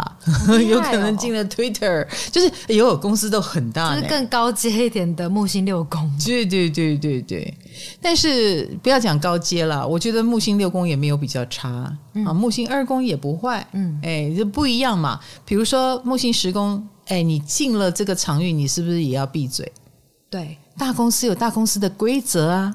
[0.49, 6.09] 哦、有可能进了 Twitter，就是有有公司都很大，就是更高阶一点的木星六宫。
[6.25, 7.53] 对对对对对，
[8.01, 15.19] 但是不要讲高阶了，我觉得木星六宫也没有比较差、嗯、啊，木星二宫也不坏，嗯，哎，就不一样嘛。
[15.45, 19.73] 比如说木星十宫，哎，你进了这个场域，你是不是也要闭嘴？
[20.31, 22.73] 对，大公司有大公司的规则啊。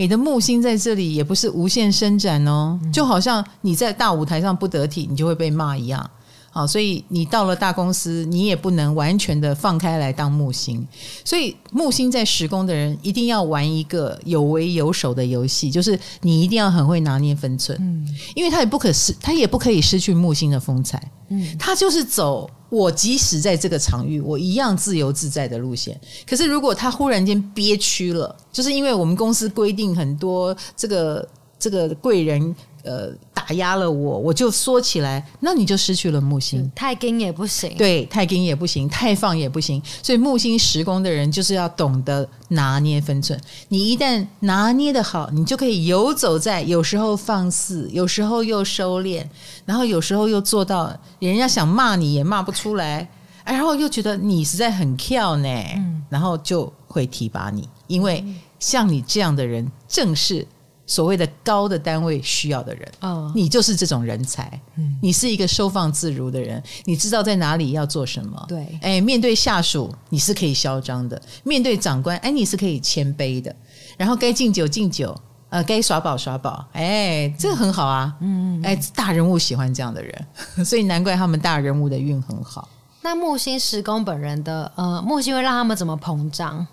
[0.00, 6.10] 你的木星在这里也不是无限伸展哦，就好像你在大舞台上不得体，你就会被骂一样
[6.52, 10.84] 好，所以你到了大公司，你也不能完全的放开来当木星。
[11.24, 25.98] 所以木星在时宫的人一定要玩一个有为有守的游戏，就是你一定要很会拿捏分寸，嗯，因为他也不可失，他也不可以失去木星的风采，嗯，他就是走我即使在这个场域，我一样自由自在的路线。
[26.28, 31.28] 可是如果他忽然间憋屈了，就是因为我们公司规定很多，这个
[31.60, 32.54] 这个贵人。
[32.82, 36.70] 呃，打压了我，我就缩起来，那你就失去了木星。
[36.74, 39.82] 太硬也不行，对，太硬也不行，太放也不行。
[40.02, 43.38] 所以木星时宫的人就是要懂得拿捏分寸。
[43.68, 49.24] 你一旦拿捏的好，你就可以游走在有时候放肆，有时候又收敛，
[49.66, 53.06] 然后有时候又做到人家想骂你也骂不出来，
[53.44, 58.24] 然后又觉得你实在很跳呢，嗯，然后就会提拔你，因为
[58.58, 60.46] 像你这样的人正是。
[60.90, 73.54] 所谓的高的单位需要的人，哦，你就是这种人才，嗯，你是一个收放自如的人，你知道在哪里要做什么，对，哎，面对下属你是可以嚣张的，面对长官，哎，你是可以谦卑的，
[73.96, 75.16] 然后该敬酒敬酒，
[75.50, 80.26] 呃，该耍宝耍宝，哎，这个很好啊，嗯，哎，大人物喜欢这样的人，
[80.66, 82.68] 所以难怪他们大人物的运很好。
[83.02, 86.66] 那木星十宫本人的，呃，木星会让他们怎么膨胀？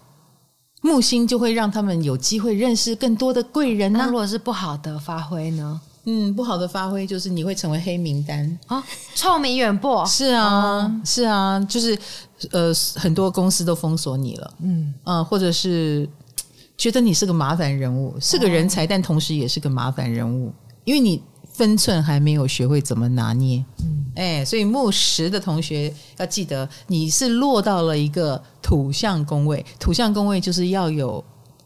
[0.88, 4.06] 木星就会让他们有机会认识更多的贵人呢、啊。
[4.06, 5.82] 那如果是不好的发挥呢？
[6.10, 8.82] 嗯，不好的发挥就是你会成为黑名单啊，
[9.13, 10.06] 臭名远播。
[10.06, 12.00] 是啊，嗯、是啊，就是
[12.52, 14.54] 呃，很多公司都封锁你了。
[14.62, 16.08] 嗯啊、呃，或者是
[16.78, 20.54] 觉得你是个麻烦人物，是个人才，哦、但同时也是个麻烦人物，
[20.86, 21.21] 因为你
[21.57, 23.65] 分寸还没有学会怎么拿捏。
[23.79, 24.05] 嗯。
[24.15, 31.23] 哎，所以木十的同学要记得，你是落到了一个土象宫位，土象宫位就是要有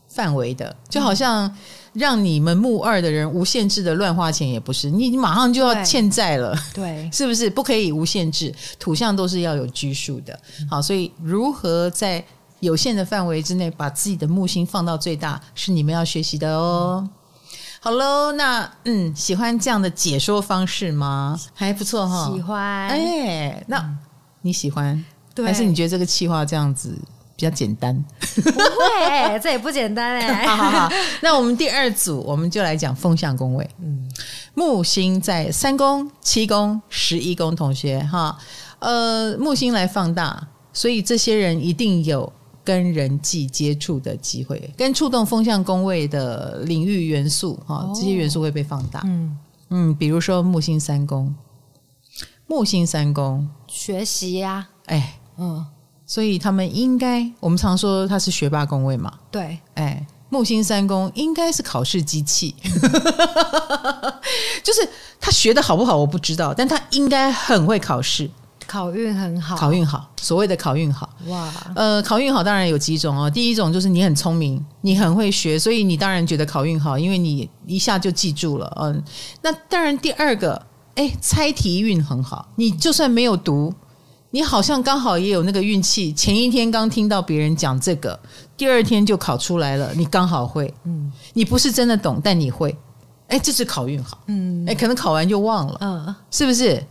[0.07, 1.49] 范围的，就好像
[1.93, 7.49] 让你们木二的人无限制的乱花钱也不是，你你马上就要欠债了，对，对 是不是？
[7.49, 10.37] 不可以无限制，土象都是要有拘束的。
[10.69, 12.21] 好，所以如何在
[12.59, 17.07] 有限的范围之内把自己的木星放到最大，是你们要学习的哦。
[17.83, 21.35] 好喽，那嗯，喜欢这样的解说方式吗？
[21.55, 22.87] 还不错哈，喜欢。
[22.89, 23.83] 哎，那
[24.43, 25.03] 你喜欢？
[25.33, 26.95] 对，还是你觉得这个气话这样子
[27.35, 27.95] 比较简单？
[28.35, 30.45] 不会， 这也不简单哎。
[30.45, 30.89] 好好好，
[31.23, 33.67] 那我们第二组，我们就来讲风象宫位。
[33.79, 34.07] 嗯，
[34.53, 38.37] 木星在三宫、七宫、十一宫，同学哈，
[38.77, 42.31] 呃，木星来放大，所以这些人一定有。
[42.63, 49.01] 跟人际接触的机会，跟触动风向宫位的领域元素哈，这些元素会被放大。
[49.05, 49.37] 嗯。
[49.73, 51.33] 嗯，比如说木星三宫，
[52.45, 53.47] 木星三宫。
[53.67, 55.65] 学习呀，哎，嗯，
[56.05, 62.53] 所以他们应该，我们常说他是学霸宫位嘛，对，哎，木星三宫应该是考试机器，
[64.61, 64.89] 就是
[65.21, 68.29] 他学的好不好我不知道，但他应该很会考试。
[68.71, 73.29] 考运很好，考运好，所谓的考运好，哇，呃，考运好当然有几种哦。
[73.29, 78.77] 第一种就是你很聪明，你很会学，所以你当然觉得考运好，因为你一下就记住了。
[78.81, 79.03] 嗯，
[79.41, 83.73] 那当然第二个，哎，猜题运很好，你就算没有读，
[84.29, 88.17] 你好像刚好也有那个运气，前一天刚听到别人讲这个，
[88.55, 90.73] 第二天就考出来了，你刚好会。
[90.85, 92.73] 嗯，你不是真的懂，但你会，
[93.27, 94.17] 哎，这是考运好。
[94.27, 95.77] 嗯，哎，可能考完就忘了。
[95.81, 96.81] 嗯，是不是？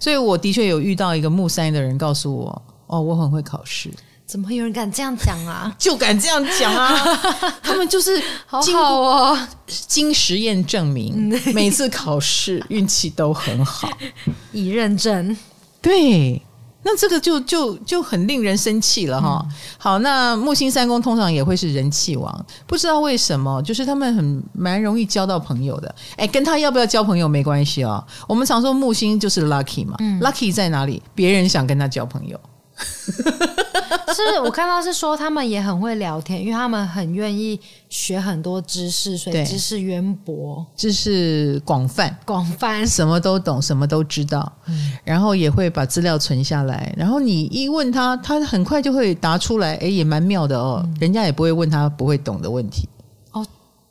[0.00, 3.90] 所以我的确有遇到一个木三的人告诉我：“哦，我很会考试。”
[4.26, 5.72] 怎么会有人敢这样讲啊？
[5.78, 6.92] 就敢这样讲啊！
[7.62, 13.88] 他们就是好好哦，经实验证明，每次考试运气都很好，
[14.52, 15.36] 已认证。
[15.80, 16.42] 对。
[16.88, 19.44] 那这个就就就很令人生气了哈。
[19.44, 25.92] 嗯、好，那木星三宫通常也会是人气王，不知道为什么，就是他们很蛮容易交到朋友的。
[26.16, 28.02] 哎，跟他要不要交朋友没关系哦。
[28.28, 31.02] 我们常说木星就是 lucky 嘛，嗯，lucky 在哪里？
[31.12, 32.38] 别人想跟他交朋友。
[34.16, 37.58] 是我看到是说他们也很会聊天，因为他们很愿意
[37.88, 46.92] 学很多知识，所以知识渊博，知识广泛，广泛，什么都懂，什么都知道，嗯、然后也会把资料存下来。
[46.96, 50.82] 然后你一问他，他很快就会答出来，哎，也蛮妙的哦。
[50.84, 52.88] 嗯、人家也不会问他不会懂的问题。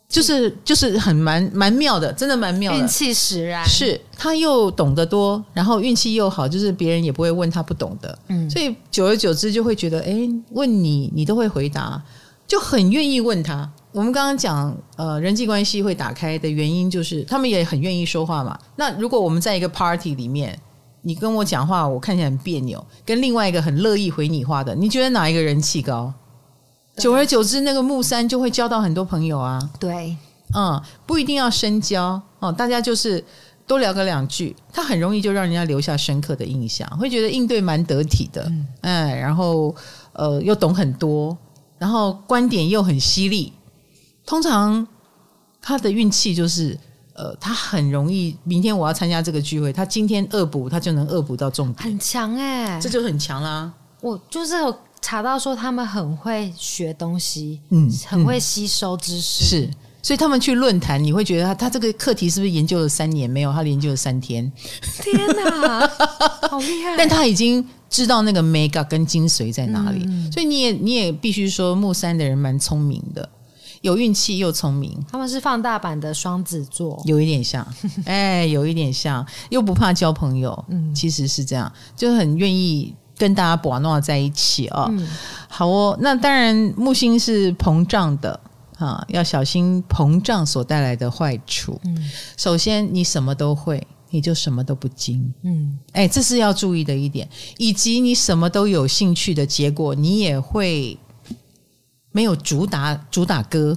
[0.08, 3.64] 就是就是很蛮蛮妙的，真的蛮妙的，运气使然。
[3.66, 12.00] 是他又懂得多，然后运气又好，就是别人也不会问他不懂的，嗯，所以久而久之就会觉得，哎，问你你都会回答，
[12.46, 13.68] 就很愿意问他。
[13.90, 18.58] 我们刚刚讲，呃，人际关系会打开的原因就是他们也很愿意说话嘛。
[18.76, 20.56] 那如果我们在一个 party 里面，
[21.02, 26.12] 你跟我讲话，我看起来很别扭，跟另外一个很乐意回你话的，你觉得哪一个人气高？
[26.98, 29.58] 久而久之，那个木山就会交到很多朋友啊。
[29.78, 30.16] 对，
[30.54, 32.20] 嗯，不一定要深交。
[32.38, 33.22] 哦，大家就是
[33.66, 39.74] 多聊个两句，他很容易就让人家留下深刻的印象，会觉得应对蛮得体的，嗯，哎，然后
[40.12, 41.36] 呃又懂很多，
[41.78, 43.52] 然后观点又很犀利。
[44.24, 44.86] 通常
[45.60, 46.78] 他的运气就是，
[47.14, 53.72] 呃，他很容易明天我要参加这个聚会，他今天恶补他就能恶补到重点，很强哎，这就很强啦。
[54.00, 59.70] 我就是有查到说他们很会学东西，嗯，很会吸收知识，是。
[60.02, 63.28] 所以他们去论坛，你会觉得他他这个课题是不是研究了三年？
[63.28, 64.50] 没有，他研究了三天。
[65.02, 65.84] 天哪，
[66.48, 66.94] 好厉害！
[66.96, 70.04] 但他已经知道那个 mega 跟精髓在哪里。
[70.06, 73.28] 嗯、所以你也你也必须说，木山的人蛮聪明的，
[73.80, 74.96] 有运气又聪明。
[75.10, 77.66] 他们是放大版的双子座，有一点像，
[78.06, 80.64] 哎，有一点像，又不怕交朋友。
[80.68, 84.88] 嗯，其实是这样，就很愿意跟大家玩闹在一起啊、哦。
[84.90, 85.08] 嗯、
[85.48, 88.38] 好哦，那当然木星是膨胀的。
[88.78, 91.80] 啊，要小心膨胀所带来的坏处。
[91.84, 95.32] 嗯，首先你什么都会，你就什么都不精。
[95.44, 97.26] 嗯，哎，这是要注意的一点。
[97.56, 100.98] 以及你什么都有兴趣的结果，你也会
[102.12, 103.74] 没有主打主打歌。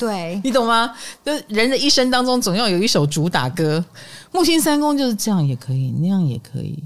[0.00, 0.92] 对， 你懂吗？
[1.24, 3.84] 就人的一生当中，总要有一首主打歌。
[4.32, 6.82] 木星三宫就是这样，也可以，那样也可以。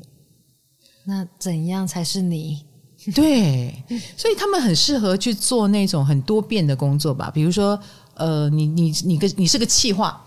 [1.04, 2.64] 那怎样才是你？
[3.14, 3.84] 对，
[4.16, 7.30] 所以他们很适合去做那种很多变的工作吧。
[7.34, 7.78] 比如说，
[8.14, 10.18] 呃，你你你个你是个企划，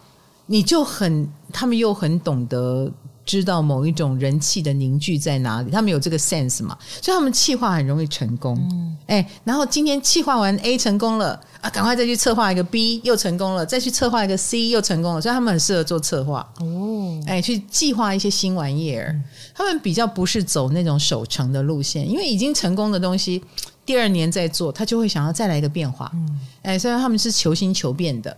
[0.46, 2.92] 你就很，他们又很懂得
[3.28, 8.58] 知道某一种人气的凝聚在哪里，他们有这个 sense 嘛，所以他们企划很容易成功。
[8.72, 16.50] 嗯，哎，然后今天企划完 A 成功了啊，赶快再去策划一个 B 又成功了，再去策划一个 C 又成功了，所以他们很适合做策划。
[16.62, 19.12] 哦，哎，去计划一些新玩意儿。
[19.12, 19.24] 嗯
[19.58, 23.44] 他们比较不是走那种守成的路线，因为已经成功的东西，
[23.84, 26.12] 第二年再做，他就会想要再来一个变化。
[26.14, 28.38] 嗯，哎，虽然他们是求新求变的，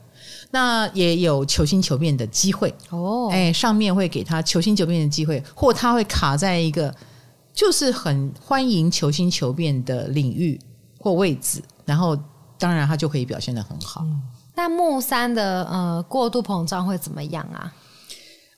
[0.51, 3.29] 那也有求新求变的机会哦。
[3.31, 6.93] 哎，上面会给他求新求变的机会，或他会卡在一个
[7.53, 10.59] 就是很欢迎求新求变的领域
[10.99, 12.17] 或位置，然后
[12.57, 14.01] 当然他就可以表现得很好。
[14.03, 14.21] 嗯，
[14.55, 17.73] 那木三的呃过度膨胀会怎么样啊？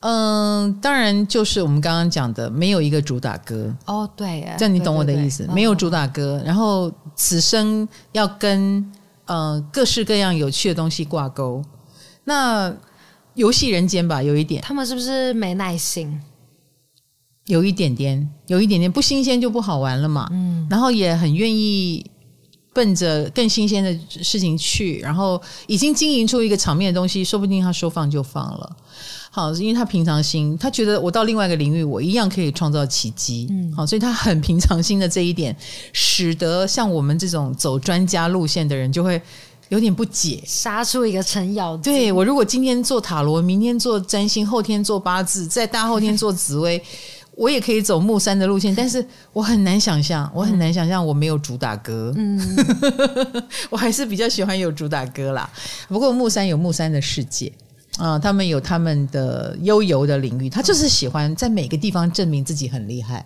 [0.04, 8.84] 嗯，当然就是我们刚刚讲的，没有一个主打歌哦，对，这样你懂我的意思，对对对，没有主打歌，哦、然后此生要跟
[9.25, 11.63] 呃各式各样有趣的东西挂钩，
[12.23, 12.73] 那
[13.36, 16.21] 游戏人间吧，有一点，他们是不是没耐心？
[17.47, 22.05] 有一点点，有一点点不新鲜就不好玩了嘛，嗯，然后也很愿意
[22.71, 28.77] 奔着更新鲜的事情去，然后已经经营出一个场面的东西，说不定他说放就放了。
[29.31, 33.47] 好，因为他平常心，他觉得我到另外一个领域，我一样可以创造奇迹。
[33.49, 35.55] 嗯，好，所以他很平常心的这一点，
[35.93, 39.21] 使得像我们这种走专家路线的人就会
[39.71, 41.93] 有点不解，杀出一个程咬金。
[41.93, 46.84] 对，我如果今天做塔罗，明天做占星，后天做八字，在大后天做紫薇，
[47.38, 52.13] 我也可以走木山的路线，但是我很难想象，我很难想象我没有主打歌。
[52.17, 52.38] 嗯，
[53.71, 55.49] 我还是比较喜欢有主打歌啦。
[55.88, 57.49] 不过木山有木山的世界。
[57.97, 63.23] 啊、呃，他们有他们的悠游的领域，他就是喜欢在每个地方证明自己很厉害。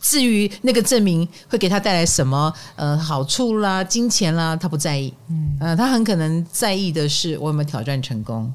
[0.00, 5.12] 至于那个证明会给他带来什么呃好处啦、金钱啦，他不在意。
[5.28, 8.52] 嗯，呃，他很可能在意的是我有没有挑战成功。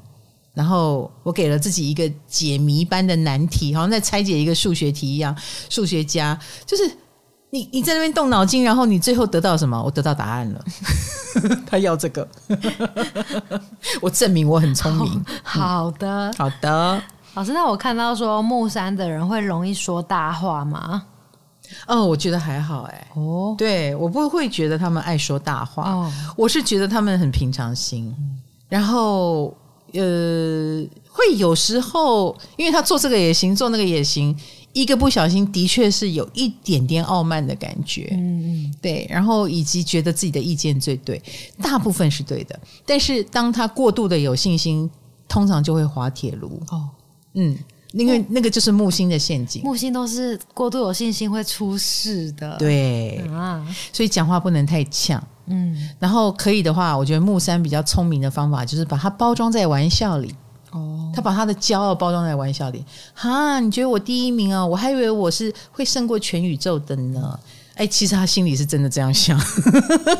[0.54, 5.36] 然后我给了自己一个解谜般的难题，好像在拆解一个数学题一样。
[5.68, 6.90] 数学家就是。
[7.50, 9.80] 你你在那边动脑筋，然后你最后得到什么？
[9.80, 10.64] 我得到答案了。
[11.64, 12.28] 他要这个，
[14.02, 15.24] 我证明我很聪明。
[15.44, 17.02] 好，好的，嗯，好的。
[17.36, 21.04] 老师，那我看到说木山的人会容易说大话吗？
[21.86, 23.08] 哦，我觉得还好哎。
[23.14, 25.90] 哦，对，我不会觉得他们爱说大话。
[25.90, 28.14] 哦，我是觉得他们很平常心。
[28.70, 29.54] 然后
[29.92, 34.34] 呃，会有时候，因为他做这个也行，做那个也行。
[34.72, 41.22] 一个不小心，的确是有一点点傲慢的感觉，嗯，对，然后以及觉得自己的意见最对，
[41.62, 44.90] 大部分是对的，但是当他过度的有信心，
[45.28, 46.60] 通常就会滑铁卢。
[46.70, 46.88] 哦，
[47.36, 47.56] 嗯，
[47.92, 53.18] 因为那个就是木星的陷阱，木星都是过度有信心会出事的，对。
[53.32, 60.34] 啊，所以讲话不能太呛，嗯，然后可以的话，我觉得木三比较聪明的方法就是把它包装在玩笑里。
[60.72, 64.66] 哦，他把他的骄傲包装在玩笑里，哈，你觉得我第一名啊？
[64.66, 67.38] 我还以为我是会胜过全宇宙的呢。
[67.76, 69.38] 哎，其实他心里是真的这样想，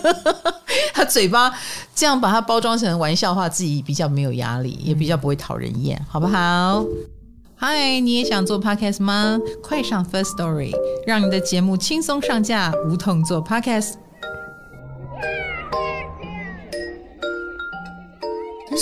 [0.93, 1.51] 他嘴巴
[1.95, 6.85] 这样把它包装成玩笑话，自己比较没有压力，也比较不会讨人厌，好不好？
[7.57, 9.39] 嗨，你也想做 podcast 吗？
[9.63, 10.71] 快上 First Story，
[11.07, 13.95] 让你的节目轻松上架，无痛做 podcast。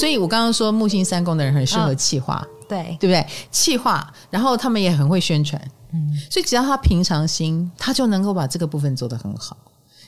[0.01, 3.25] 所以，我刚刚说木星三宫的人很适合企划，对对不对？
[3.53, 5.61] 气化，然后他们也很会宣传，
[5.95, 9.57] 嗯，所以只要他平常心，他就能够把这个部分做得很好。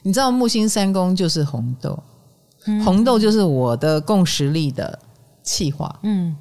[0.02, 1.98] 你知道木星三宫就是红豆，
[2.66, 4.98] 嗯、红豆就是我的共识力的
[5.42, 6.36] 气化，嗯。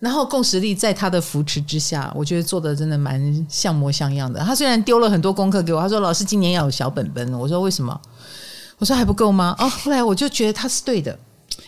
[0.00, 4.38] 然后共识力在他的扶持之下，我觉得做的真的蛮像模像样的。
[4.40, 7.98] 他虽然丢了很多功课给我，他说：“老师今年要有小本本。”我说：“为什么？”
[8.76, 11.18] 我说：“还不够吗？”哦，后来我就觉得他是对的。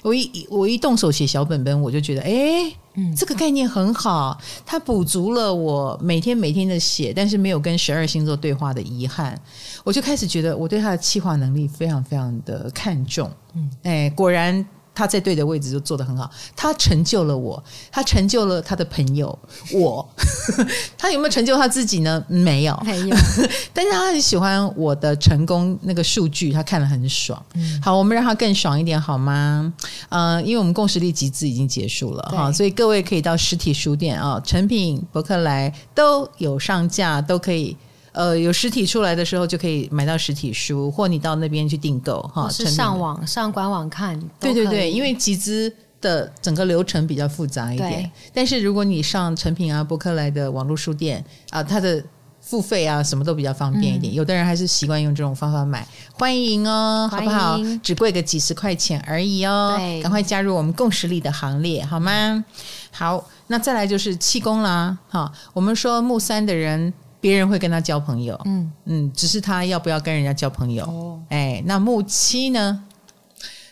[0.02, 2.70] 我一我一动手写小本本，我就觉得，哎，
[3.16, 9.40] 这个概念很好，它补足了我每天每天的写，但是没有跟十二星座对话的遗憾。
[9.84, 13.30] 我就开始觉得我对他的气化能力非常非常的看重。
[13.54, 14.66] 嗯，哎，果然。
[14.96, 19.38] 他在对的位置就做得很好，他成就了我，他成就了他的朋友
[19.74, 20.08] 我。
[20.96, 22.24] 他有没有成就他自己呢？
[22.28, 23.16] 没有，没有。
[23.74, 27.40] 但是他很喜欢我的成功那个数据，他看了很爽。
[27.52, 29.70] 嗯、好，我们让他更爽一点好吗？
[30.08, 37.76] 嗯、呃，因为我们共识力集资已经结束了哈，所以各位可以到实体书店啊，成品、博客来都有上架，都可以。
[38.16, 42.48] 呃，有实体出来的时候就可以买到实体书，或你到那边去订购哈。
[42.48, 44.18] 是上网上官网看。
[44.40, 48.10] 对对对，因为集资的整个流程比较复杂一点。
[48.32, 52.02] 但是如果你上成品啊、博客来的网络书店啊，它的
[52.40, 54.10] 付费啊什么都比较方便一点。
[54.10, 57.58] 嗯、有的人还是习惯用这种方法买，欢迎哦，迎好不好？
[57.82, 59.74] 只贵个几十块钱而已哦。
[59.76, 62.42] 对，赶快加入我们共识力的行列好吗？
[62.90, 64.96] 好，那再来就是气功啦。
[65.10, 66.94] 哈，我们说木三的人。
[67.20, 70.84] 别人会跟他交朋友，嗯嗯，只是他要不要跟人家交朋友？
[70.84, 72.82] 哦，哎，那木七呢？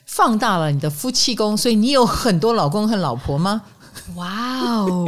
[0.07, 3.63] 放大了你的夫妻宫，所以你有很多老公和老婆吗？
[4.17, 5.07] 哇哦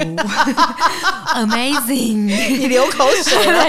[1.35, 2.27] ，Amazing！
[2.59, 3.65] 你流口水了。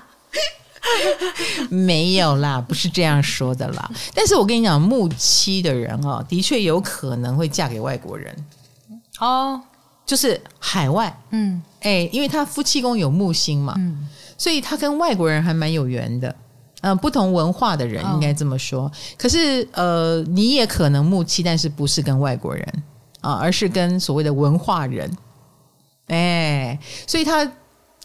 [1.68, 3.90] 没有啦，不是这样说的啦。
[4.14, 8.34] 但是我跟你讲，木七的人哦，的确有可能会嫁给外国人。
[9.20, 9.60] 哦。
[10.06, 16.28] 就是海外，嗯，哎，因为他夫妻宫有木星嘛，嗯，所以他跟外国人还蛮有缘的，
[16.80, 18.86] 嗯、呃，不同文化的人应该这么说。
[18.86, 22.66] 哦、可是，呃，你也可能木气，但是不是跟外国人
[23.20, 25.10] 啊，而是跟所谓的文化人，
[26.08, 27.48] 哎，所以他。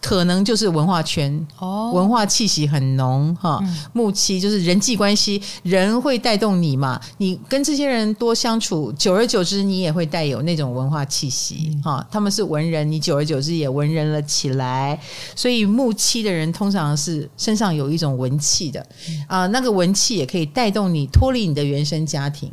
[0.02, 3.60] 可能就是文化圈，哦，文化气息很浓哈。
[3.62, 7.00] 嗯、木七就是人际关系，人会带动你嘛。
[7.20, 12.00] 你跟这些人多相处，久而久之，你也会带有那种文化气息哈。
[12.00, 15.00] 嗯、他们是文人，你久而久之也文人了起来。
[15.36, 18.82] 所以木七的人通常是身上有一种文气的
[19.28, 22.52] 啊、呃，那个文气也可以带动你脱离你的原生家庭。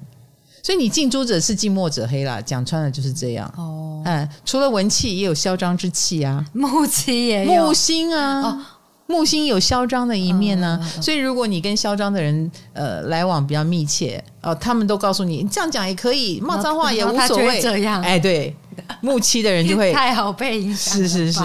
[0.68, 3.50] 所以你近朱者赤，近墨者黑啦，讲穿了就是这样。
[3.56, 6.44] 哦，嗯，除了文气，也有嚣张之气啊。
[6.52, 8.60] 木气也有木星啊，哦、
[9.06, 10.92] 木星有嚣张的一面呢、啊。
[10.96, 17.62] 嗯、所以如果你跟嚣张的人呃来往比较密切，哦，他们都告诉你这样讲也可以，骂脏话也无所谓。
[17.62, 18.54] 这样，哎，对，
[19.00, 20.98] 木七的人就会 太好被影响。
[20.98, 21.40] 是是是，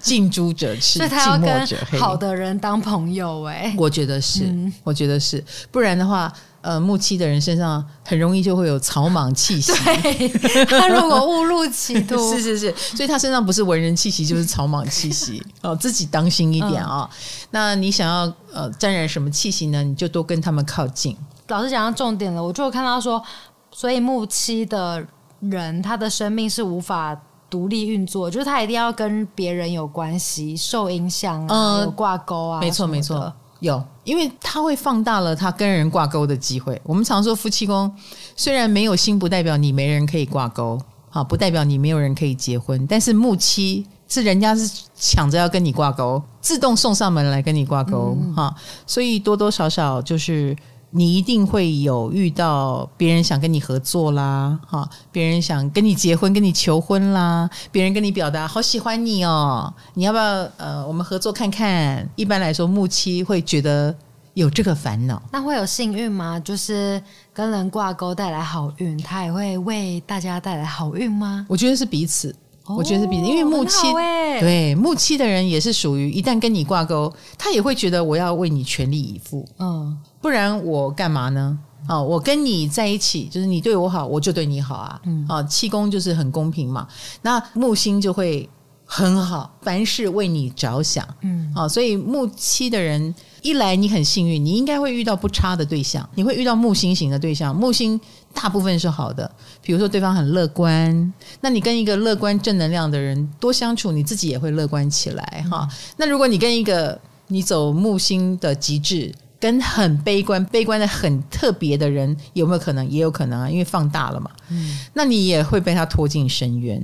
[0.00, 1.96] 近朱者赤，近墨者黑。
[1.96, 6.32] 好的人当朋友、欸，哎，我觉得是，嗯、我觉得是，不然的话。
[6.64, 9.70] 呃，木七的人身上很容易就会有草莽气息。
[9.74, 15.42] 对，他如果误入歧途， 是是是，所以他身上不是文人气息，就是草莽气息。
[15.60, 17.10] 哦，自己当心一点啊、哦。
[17.12, 17.16] 嗯、
[17.50, 19.82] 那你想要呃沾染什么气息呢？
[19.82, 21.14] 你就多跟他们靠近。
[21.48, 23.22] 老师讲到重点了，我就看到说，
[23.70, 25.06] 所以木七的
[25.40, 27.14] 人，他的生命是无法
[27.50, 32.58] 独立运作，就是他一定要跟别人有关系，受影响啊，呃、有挂钩啊。
[32.60, 33.30] 没错，没错。
[33.60, 36.80] 有，因为它会放大了他跟人挂钩的机会。
[36.84, 37.90] 我们常说夫妻宫
[38.36, 40.80] 虽然没有心，不代表你没人可以挂钩，
[41.10, 42.86] 啊，不代表你没有人可以结婚。
[42.86, 50.56] 但是木妻是人家是抢着要跟你挂钩，自动送上门来跟你挂钩，哈、嗯，所以多多少少就是。
[50.96, 60.24] 你一定会有遇到别人想跟你合作啦，哈，别人想跟你结婚、跟你求婚啦，别人跟你表达好喜欢你哦，你要不要
[60.56, 62.08] 呃，我们合作看看？
[62.14, 63.92] 一般来说，木七会觉得
[64.34, 65.20] 有这个烦恼。
[65.32, 66.38] 那会有幸运吗？
[66.38, 71.44] 就是跟人挂钩带来好运，他也会为大家带来好运吗？
[71.48, 72.32] 我觉得是彼此，
[72.66, 73.92] 我觉得是彼此，因为木七
[74.40, 79.96] 对木七的人也是属于一旦跟你挂钩，他也会觉得我要为你全力以赴，嗯。
[80.20, 81.58] 不然我干嘛呢？
[81.86, 84.98] 啊，我跟你在一起，就是你对我好，我就对你好啊。
[85.04, 86.88] 嗯，啊，七宫就是很公平嘛。
[87.20, 88.48] 那木星就会
[88.84, 91.06] 很好，凡事为你着想。
[91.22, 97.54] 嗯，好，所以木七的人一来，你很幸运，你应该会遇到不差的对象，你会遇到木星型的对象。
[97.54, 98.00] 木星
[98.32, 99.30] 大部分是好的，
[99.62, 105.68] 比如说对方很乐观，那你跟一个乐观正能量的人多相处，你自己也会乐观起来哈。
[105.96, 109.14] 那如果你跟一个你走木星的极致。
[109.40, 112.88] 跟很悲观、悲观的很特别的人，有没有可能？
[112.88, 114.30] 也有可能啊，因为放大了嘛。
[114.48, 116.82] 嗯，那你也会被他拖进深渊，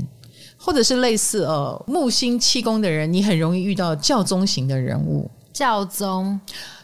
[0.62, 5.30] 或者是类似呃木星七宫的人，你很容易遇到教宗型的人物。
[5.52, 6.38] 教宗，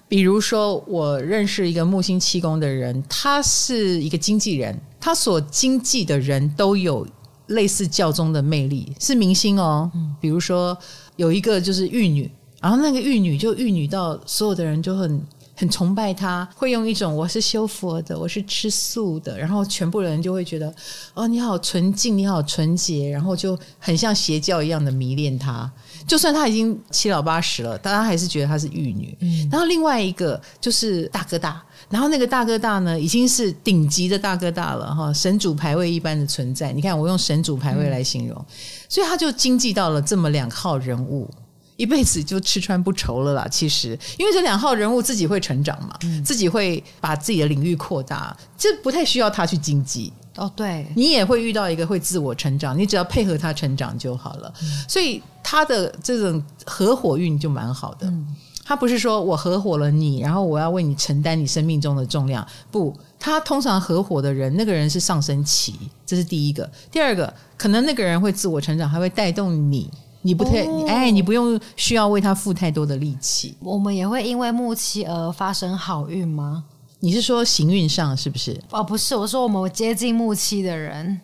[0.08, 7.06] 比如说我认识一个木星七宫的人，他是一个经纪人，他所经纪的人都有
[7.48, 9.90] 类似教宗的魅力，是明星哦。
[9.94, 10.76] 嗯，比如说
[11.16, 12.30] 有一个就是玉女。
[12.58, 15.20] 然后那个玉女就玉女到所有的人就很
[15.56, 20.72] 很崇拜他，会用一种我是修佛的，我是吃素的，然后全部人就会觉得
[21.14, 25.70] 哦，你好纯净，你好纯洁，然后就很像邪教一样的迷恋他。
[26.06, 29.16] 就算他已经七老八十了，大家还是觉得她是玉女。
[29.20, 29.48] 嗯。
[29.50, 36.72] 然后另外一个就是大哥大，然后那个大哥大呢已经是顶级的大哥大了哈，神主牌位一般的存在。
[36.72, 38.54] 你看我用神主牌位来形容，嗯、
[38.88, 41.28] 所以他就经济到了这么两号人物。
[41.76, 43.46] 一辈子就吃穿不愁了啦。
[43.50, 50.50] 其实，因为这两号人物自己会成长嘛，嗯、自己会把自己的领域扩大，这不太需要他去经济哦。
[50.56, 54.52] 对，你也会遇到一个会自我成长，你只要配合他成长就好了。
[54.62, 58.06] 嗯、所以他的这种合伙运就蛮好的。
[58.06, 58.26] 嗯、
[58.64, 62.46] 他不是说我合伙了你，然后我要为你承担你生命中的重量。
[62.70, 65.74] 不，他通常合伙的人，那个人是上升期，
[66.06, 66.70] 这是第一个。
[66.90, 69.90] 第二个，可能那个人会自我成长，还会带动你。
[70.26, 73.56] 你不太，哦、哎，你不用需要为他付太多的力气。
[73.60, 76.64] 我们也会因为木七而发生好运吗？
[76.98, 78.60] 你是说行运上是不是？
[78.72, 81.20] 哦，不是，我说我们接近木七的人，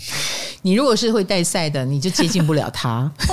[0.60, 3.10] 你如果是会带赛的，你就接近不了他。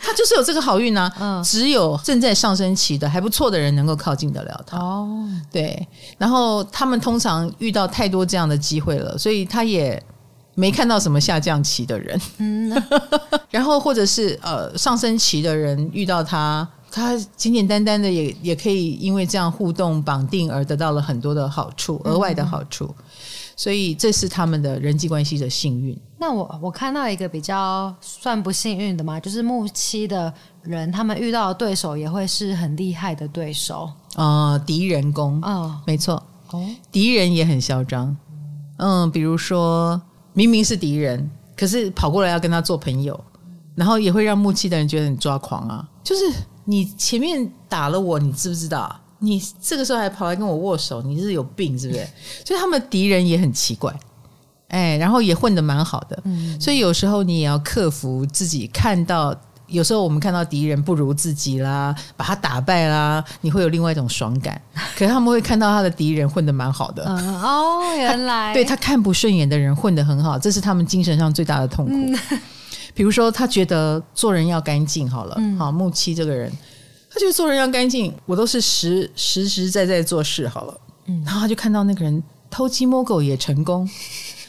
[0.00, 4.78] 他就是有这个好运呢、啊，嗯、只有正在上升期的还不错的人能够靠近得了他。
[4.78, 10.02] 哦，对，然后他们通常遇到太多这样的机会了，所以他也。
[10.54, 12.82] 没看到什么下降期的人，嗯，
[13.50, 23.04] 然后或者是呃上升期的人遇到他，他简简单单的也也可以因为这样互动绑定而得到了很多的好处，额外的好处，嗯、
[23.56, 25.98] 所以这是他们的人际关系的幸运。
[26.18, 30.30] 那我我看到一个比较算不幸运的嘛，就是木七的
[30.62, 33.90] 人，他们遇到的对手也会是很厉害的对手。
[34.16, 38.14] 啊，呃、敌人攻，哦，没错，哦，敌人也很嚣张，
[38.76, 40.02] 嗯，比如说。
[40.32, 43.18] 明明是敌人，可是跑过来要跟他做朋友，
[43.74, 45.88] 然后也会让木器的人觉得很抓狂啊！
[46.02, 46.22] 就是
[46.64, 49.00] 你前面打了我，你知不知道？
[49.18, 52.06] 你这个时候还跑来跟我握手，你是有病是不是？
[52.44, 53.94] 所以他们敌人也很奇怪，
[54.68, 56.20] 哎，然后也混得蛮好的。
[56.24, 59.34] 嗯，所以有时候你也要克服自己看到。
[59.70, 64.60] 有时候我们看到敌人不如自己啦，把他打败啦，你会有另外一种爽感。
[64.96, 67.04] 可是他们会看到他的敌人混得蛮好的。
[67.06, 71.92] 嗯、哦，原来他对他看不顺眼的人混得很好，这是他们精神上最大的痛苦。
[71.92, 72.40] 嗯、
[72.92, 76.50] 比如说，他觉得做人要干净好了，嗯、好木七这个人，
[77.10, 80.80] 他觉得做人要干净，我都是实实实在在做事好了。
[81.06, 83.88] 嗯，然后他就看到那个人偷鸡摸狗也成功，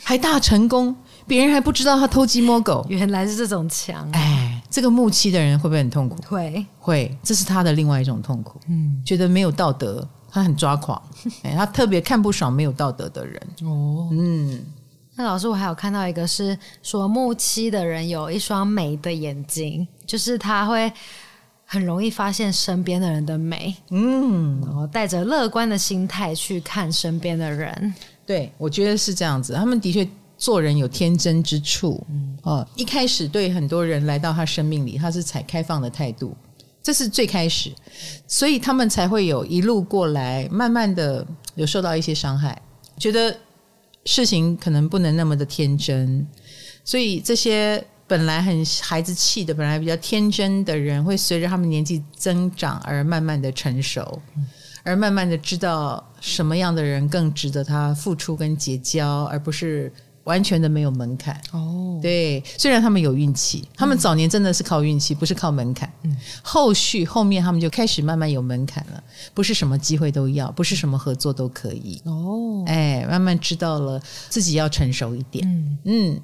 [0.04, 0.96] 还大成功，
[1.28, 4.51] 别人还不知道他偷鸡摸狗，原来是这种强哎。
[4.72, 6.18] 这个木七的人会不会很痛苦？
[6.24, 8.58] 会会，这是他的另外一种痛苦。
[8.70, 11.00] 嗯，觉得没有道德，他很抓狂。
[11.44, 13.42] 哎，他特别看不爽没有道德的人。
[13.64, 14.64] 哦，嗯。
[15.16, 20.92] 那老师，我还有看到一个是说木七的人有一双美的眼睛，就是他会
[21.66, 23.76] 很容易发现身边的人的美。
[23.90, 27.94] 嗯，然后带着乐观的心态去看身边的人。
[28.26, 29.54] 对，我觉得是这样子。
[29.54, 30.08] 他们的确。
[30.42, 36.36] 做人有天真之处，嗯，哦，一开始对很多人来到他生命里，他是采开放的态度，
[36.82, 37.72] 这是最开始，
[38.26, 41.24] 所以他们才会有一路过来，慢慢的
[41.54, 42.60] 有受到一些伤害，
[42.98, 43.38] 觉得
[44.06, 46.26] 事情可能不能那么的天真，
[46.84, 54.20] 所以这些本来很孩子气的，本来比较天真的人，会随着他们年纪增长而慢慢的成熟，
[54.82, 59.94] 而慢慢的知道什么样的人更值得他付出跟结交，而不是。
[60.24, 65.92] 完全的没有门槛哦，对，虽然他们有运气，他们早年真的是靠运气，不是靠门槛。
[66.04, 69.04] 嗯，后续后面他们就开始慢慢有门槛了，
[69.34, 72.64] 不是什么机会都要，不是什么合作都可以哦。
[72.68, 75.48] 哎，慢慢知道了自己要成熟一点。
[75.48, 76.22] 嗯嗯，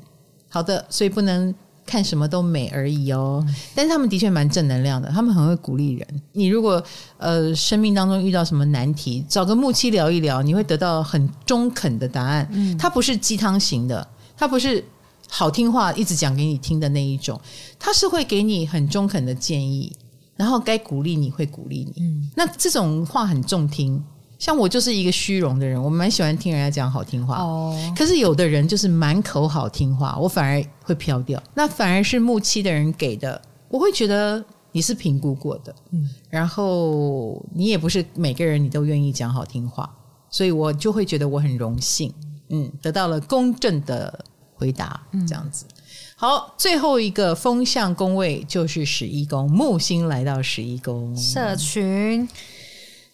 [0.50, 1.54] 好的，所以不能。
[1.88, 6.06] 看什么都美而已哦，但是他们的确蛮正能量的，他们很会鼓励人。
[6.34, 6.84] 你如果
[7.18, 12.48] 呃生命当中遇到什么难题，找个木七聊一聊，你会得到很中肯的答案。
[12.52, 14.84] 嗯，他不是鸡汤型的，他不是
[15.30, 17.40] 好听话一直讲给你听的那一种，
[17.80, 19.96] 他是会给你很中肯的建议，
[20.36, 22.04] 然后该鼓励你会鼓励你。
[22.04, 24.04] 嗯，那这种话很中听。
[24.40, 27.38] 像我就是一个虚荣的人，我蛮喜欢听人家讲好听话。
[27.38, 31.42] 哦，可是有的人就是满口好听话，我反而会飘掉。
[31.54, 39.90] 那反而是木七的人给的，我会觉得你是评估过的，嗯，然后你也不是每个人你都愿意讲好听话，
[40.30, 42.14] 所以我就会觉得我很荣幸，
[42.50, 44.24] 嗯，得到了公正的
[44.54, 45.66] 回答，这样子。
[45.70, 45.76] 嗯、
[46.16, 52.28] 好，最后一个风向宫位就是十一宫，木星来到十一宫，社群，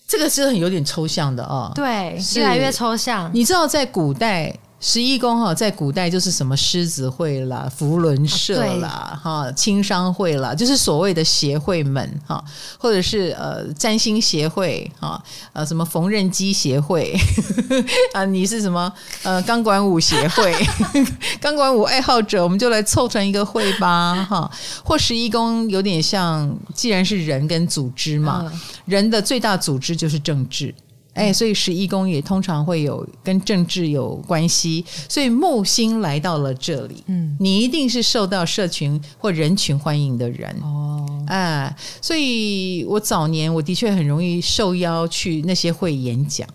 [0.07, 3.29] 这个是很有点抽象的啊、哦，对，越来越抽象。
[3.33, 4.53] 你知道在古代。
[4.85, 12.43] 十一宫哈，在古代就是什么狮子会啦、福轮社啦、哈青商会啦，就是所谓的协会们哈，
[12.77, 15.23] 或者是呃占星协会哈，
[15.53, 17.17] 呃什么缝纫机协会
[18.11, 20.53] 啊，你是什么呃钢管舞协会，
[21.39, 24.51] 钢管舞爱好者，我们就来凑成一个会吧哈。
[24.83, 28.51] 或十一宫有点像，既然是人跟组织嘛，
[28.83, 30.75] 人的最大组织就是政治。
[31.13, 46.47] 哎，所以十一宫也通常会有跟政治有关系，所以木星来到了这里，嗯，你一定是受到社群或人群欢迎的人哦，哎，所以我早年我的确很容易受邀去那些会演讲。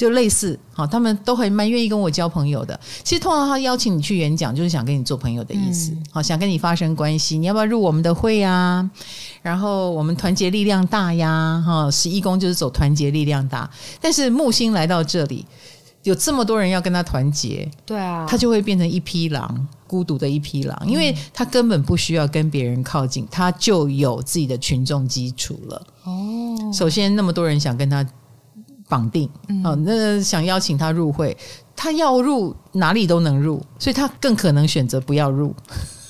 [0.00, 2.80] 就类似，好，他们都还蛮愿意跟我交朋友的。
[3.04, 7.36] 其实通常他邀请你去演讲，就是想跟你做朋友的意思，好，想跟你发生关系。
[7.36, 8.90] 你要不要入我们的会呀？
[9.42, 13.70] 然后我们团结力量大呀，哈，十一宫就是走团结力量大。
[14.00, 15.44] 但是木星来到这里，
[16.04, 25.86] 有这么多人要跟他团结，对啊，他就会变成一匹狼，孤独的一匹狼，因为他根本不需要跟别人靠近，他就有自己的群众基础了。
[26.04, 28.02] 哦，首先那么多人想跟他。
[28.90, 31.34] 绑定嗯、哦，那想邀请他入会，
[31.76, 35.54] 他要入哪里都能入，所以他更可能选择不要入。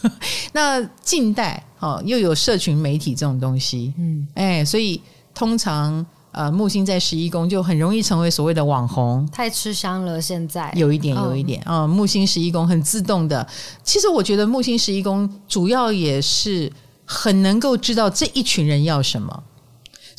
[0.52, 4.98] 那近代啊、哦，又有社群媒体这种东西，嗯，哎，所以
[5.34, 10.18] 通常呃木星在十一宫就很容易成为所谓的网红，太吃香了。
[10.18, 13.46] 现在有一点，有一点啊、木星十一宫很自动的。
[13.82, 16.72] 其实我觉得木星十一宫主要也是
[17.04, 19.42] 很能够知道这一群人要什么。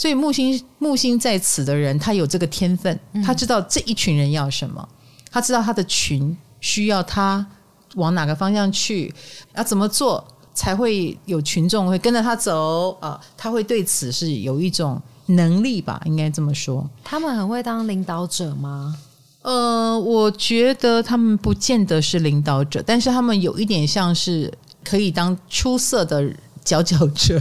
[0.01, 4.89] 所以木星木星在此的人，他有这个天分，他知道这一群人要什么，
[5.29, 7.45] 他知道他的群需要他
[7.93, 9.13] 往哪个方向去，
[9.53, 10.25] 要怎么做
[10.55, 13.21] 才会有群众会跟着他走啊？
[13.37, 16.89] 他会对此是有一种能力吧，应该这么说。
[17.03, 18.97] 他们很会当领导者吗？
[19.43, 24.51] 呃，我觉得他们不见得是领导者，但是他们有一点像是
[24.83, 26.33] 可以当出色的。
[26.71, 27.37] 佼佼者，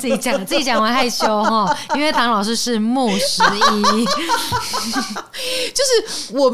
[0.00, 4.04] 自己讲自己讲完害羞哈，因为唐老师是木十一，
[5.72, 6.50] 就是我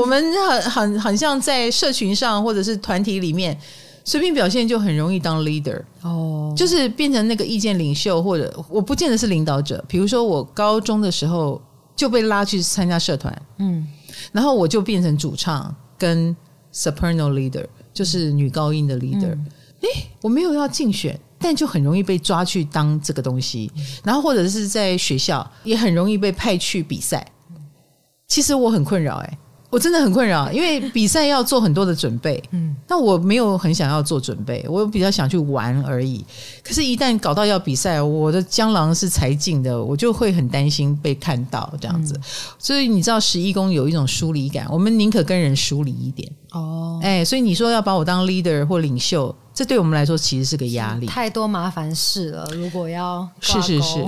[0.00, 3.56] 我们很很很像在社群上或者是团体里面
[4.04, 11.62] 随便表现就很容易当 leader 哦，就是变成那个意见领袖或者我不见得是领导者，比如说我高中的时候
[11.94, 13.86] 就被拉去参加社团，嗯，
[14.32, 16.34] 然后我就变成主唱跟
[16.74, 17.64] soprano leader，
[17.94, 19.38] 就是女高音的 leader，
[19.82, 19.88] 哎，
[20.22, 21.18] 我没有要竞选。
[21.40, 23.72] 但就很容易被抓去当这个东西，
[24.04, 27.26] 然后或者是在学校也很容易被派去比赛。
[28.28, 29.38] 其实我很困扰，哎，
[29.70, 36.24] 我真的很困扰，因为比赛要做很多的准备，嗯，那我没有很想要做准备，我比较想去玩而已。
[36.64, 42.18] 可是，一旦搞到要比赛，我的江郎是才尽的，我就会很担心被看到这样子。
[42.58, 46.28] 所以你知道，十一宫有一种疏离感，我们宁可跟人疏离一点。
[46.50, 49.34] 哦，哎，所以你说要把我当 leader 或领袖。
[49.52, 52.48] 这对我们来说其实是个压力，太多麻烦事了。
[52.54, 53.98] 如果要是是是，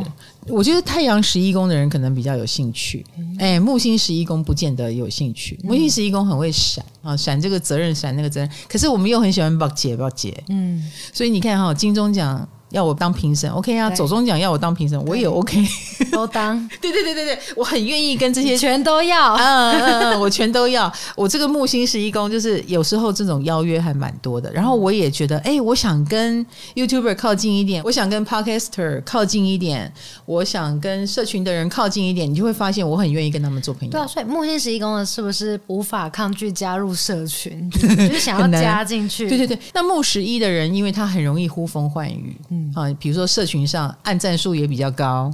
[0.48, 3.04] 我觉得太阳十一宫的人可能比较有兴趣。
[3.16, 5.58] 嗯、哎，木星十一宫不见得有兴趣。
[5.62, 8.50] 木星十一宫很会闪啊，闪这个责任，闪那个责任。
[8.68, 12.48] 可是我们又很喜欢报捷报捷，嗯，所以你看哈，金钟奖。
[12.72, 13.88] 要我当评审，OK 啊？
[13.90, 15.62] 走中奖要我当评审，我也 OK，
[16.10, 16.58] 都当。
[16.80, 20.92] 对对对对对，我很愿意跟这些全都要， 嗯嗯嗯，我全都要。
[21.14, 24.50] 我这个木星十一宫，就是有时候这种邀约还蛮多的。
[24.52, 26.44] 然后我也觉得，哎，我想跟
[26.74, 29.92] YouTuber 靠近一点，我想跟 Podcaster 靠近一点，
[30.24, 33.92] 我想跟社群的人靠近一点，你就会发现我很愿意跟他们做朋友。
[33.92, 39.28] 对啊，所以木星十一宫的是不是无法抗拒加入社群，就是想要加进去？
[39.28, 42.61] 对对对，那木十一的人，因为他很容易呼风唤雨，嗯。
[42.74, 45.30] 啊，比如说社群上按赞数也比较高，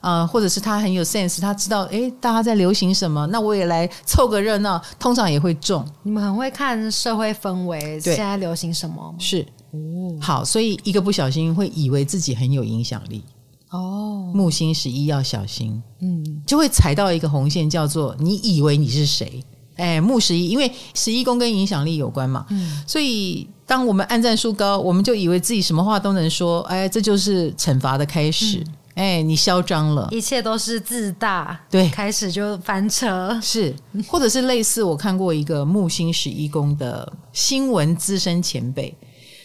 [0.00, 5.84] 啊，或者是他很有 sense，他知道诶，大家在流行什么，那我也来凑个热闹，通常也会中。
[6.02, 9.14] 你们很会看社会氛围，现在流行什么？
[9.18, 13.24] 是，哦，好，所以一个不小心会以为自己很有影响力。
[13.70, 19.42] 哦，木星十一要小心，嗯，就会踩到一个红线，叫做你以为你是谁？
[19.76, 33.74] 哎，木十一，因为十一宫跟影响力有关嘛，嗯，所以当我们按赞数高，我们就以为自己什么话都能说，哎，这就是惩罚的开始，嗯、哎，你嚣张了，一切都是自大，对，开始就翻车，是，
[34.06, 38.96] 或者是类似我看过一个木星十一宫的新闻资深前辈，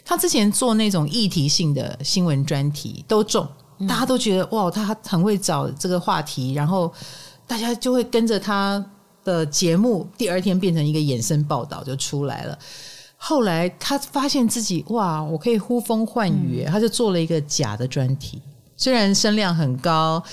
[0.05, 3.47] 他之前做那种议题性的新闻专题都中，
[3.87, 6.93] 大家都觉得哇，他很会找这个话题，然后
[7.47, 8.85] 大家就会跟着他
[9.23, 12.57] 的节目，第二天变成一个衍生报道就出来了。
[13.17, 18.41] 后来他发现自己哇，我可以呼风唤雨，他就做了一个假的专题，
[18.77, 20.23] 虽然声量很高，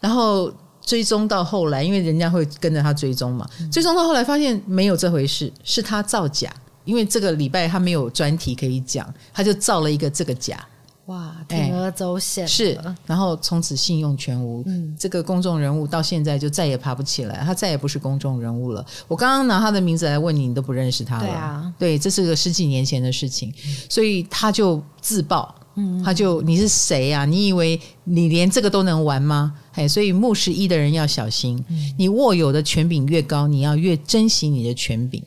[0.00, 6.52] 然后追踪到后来，因为人家会跟着他追踪嘛，追踪到后来发现没有这回事，是他造假。
[6.84, 10.66] 因为这个礼拜他没有专题可以讲，他就造了一个这个假，
[11.08, 14.62] 哇，铤而走险，是，然后从此信用全无。
[14.66, 18.84] 嗯，这个公众人物到现在就再也爬不起来，他再也不是公众人物了。
[19.06, 21.24] 我刚刚拿他的名字来问你，你都不认识他了。
[21.24, 23.50] 对啊，对，这是个十几年前的事情，
[23.88, 27.24] 所以他就自爆，嗯，他就你是谁啊？
[27.24, 29.54] 你以为你连这个都能玩吗？
[29.72, 31.64] 哎，所以牧十一的人要小心，
[31.96, 35.22] 你握有的权柄越高，你要越珍惜你的权柄。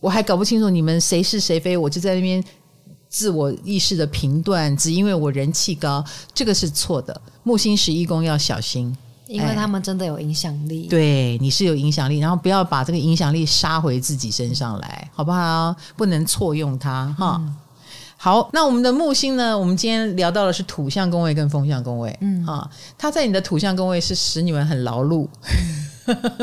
[0.00, 2.42] 我还搞不清楚你们谁是谁非，我就在那边
[3.10, 6.02] 自我意识的评断，只因为我人气高，
[6.32, 7.20] 这个是错的。
[7.42, 8.96] 木星十一宫要小心，
[9.26, 10.86] 因为他们真的有影响力。
[10.86, 15.74] 对，你是有影响力，然后不要把这个影响力杀回自己身上来，好不好？
[15.96, 17.36] 不能错用它哈。
[17.40, 17.56] 嗯、
[18.16, 19.58] 好，那我们的木星呢？
[19.58, 25.26] 我们今天聊到的是土象宫位跟风象宫位，嗯啊，它在你的土象宫位是使你们很劳碌，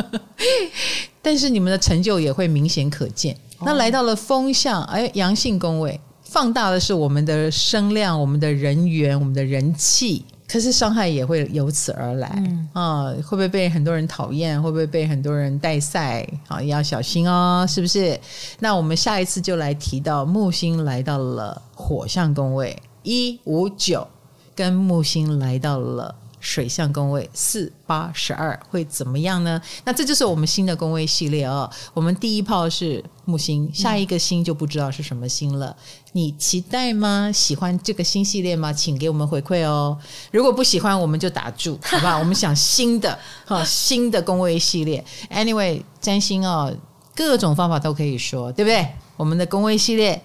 [1.22, 3.38] 但是你们的成就也会明显可见。
[3.62, 6.00] 那来到了风象，哎，阳性宫位，
[6.30, 12.32] 放大的是我们的声量、我们的人员、我们的人气，可是伤害也会由此而来。
[12.38, 14.62] 嗯啊，会不会被很多人讨厌？
[14.62, 16.28] 会不会被很多人带赛？
[16.48, 18.20] 啊，也要小心哦，是不是？
[18.60, 24.08] 那我们下一次就来提到木星来到了火象宫位一五九，
[24.54, 26.14] 跟木星来到了。
[26.40, 29.62] 水象宫位四八十二会怎么样呢？
[29.86, 31.70] 那这就是我们新的宫位系列哦。
[31.94, 35.76] 我们第一炮是木星，下一个星就不知道是什么星了。
[36.14, 37.32] 你期待吗？
[37.32, 38.72] 喜欢这个新系列吗？
[38.72, 39.98] 请给我们回馈哦。
[40.32, 42.18] 如果不喜欢，我们就打住， 好不好？
[42.20, 45.04] 我们想新的哈，新的宫位系列。
[45.32, 46.76] Anyway，占星哦，
[47.16, 48.88] 各种方法都可以说，对不对？
[49.16, 50.22] 我们的宫位系列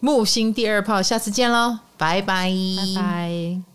[0.00, 3.71] 木星第二炮，下次见喽，拜拜，拜拜。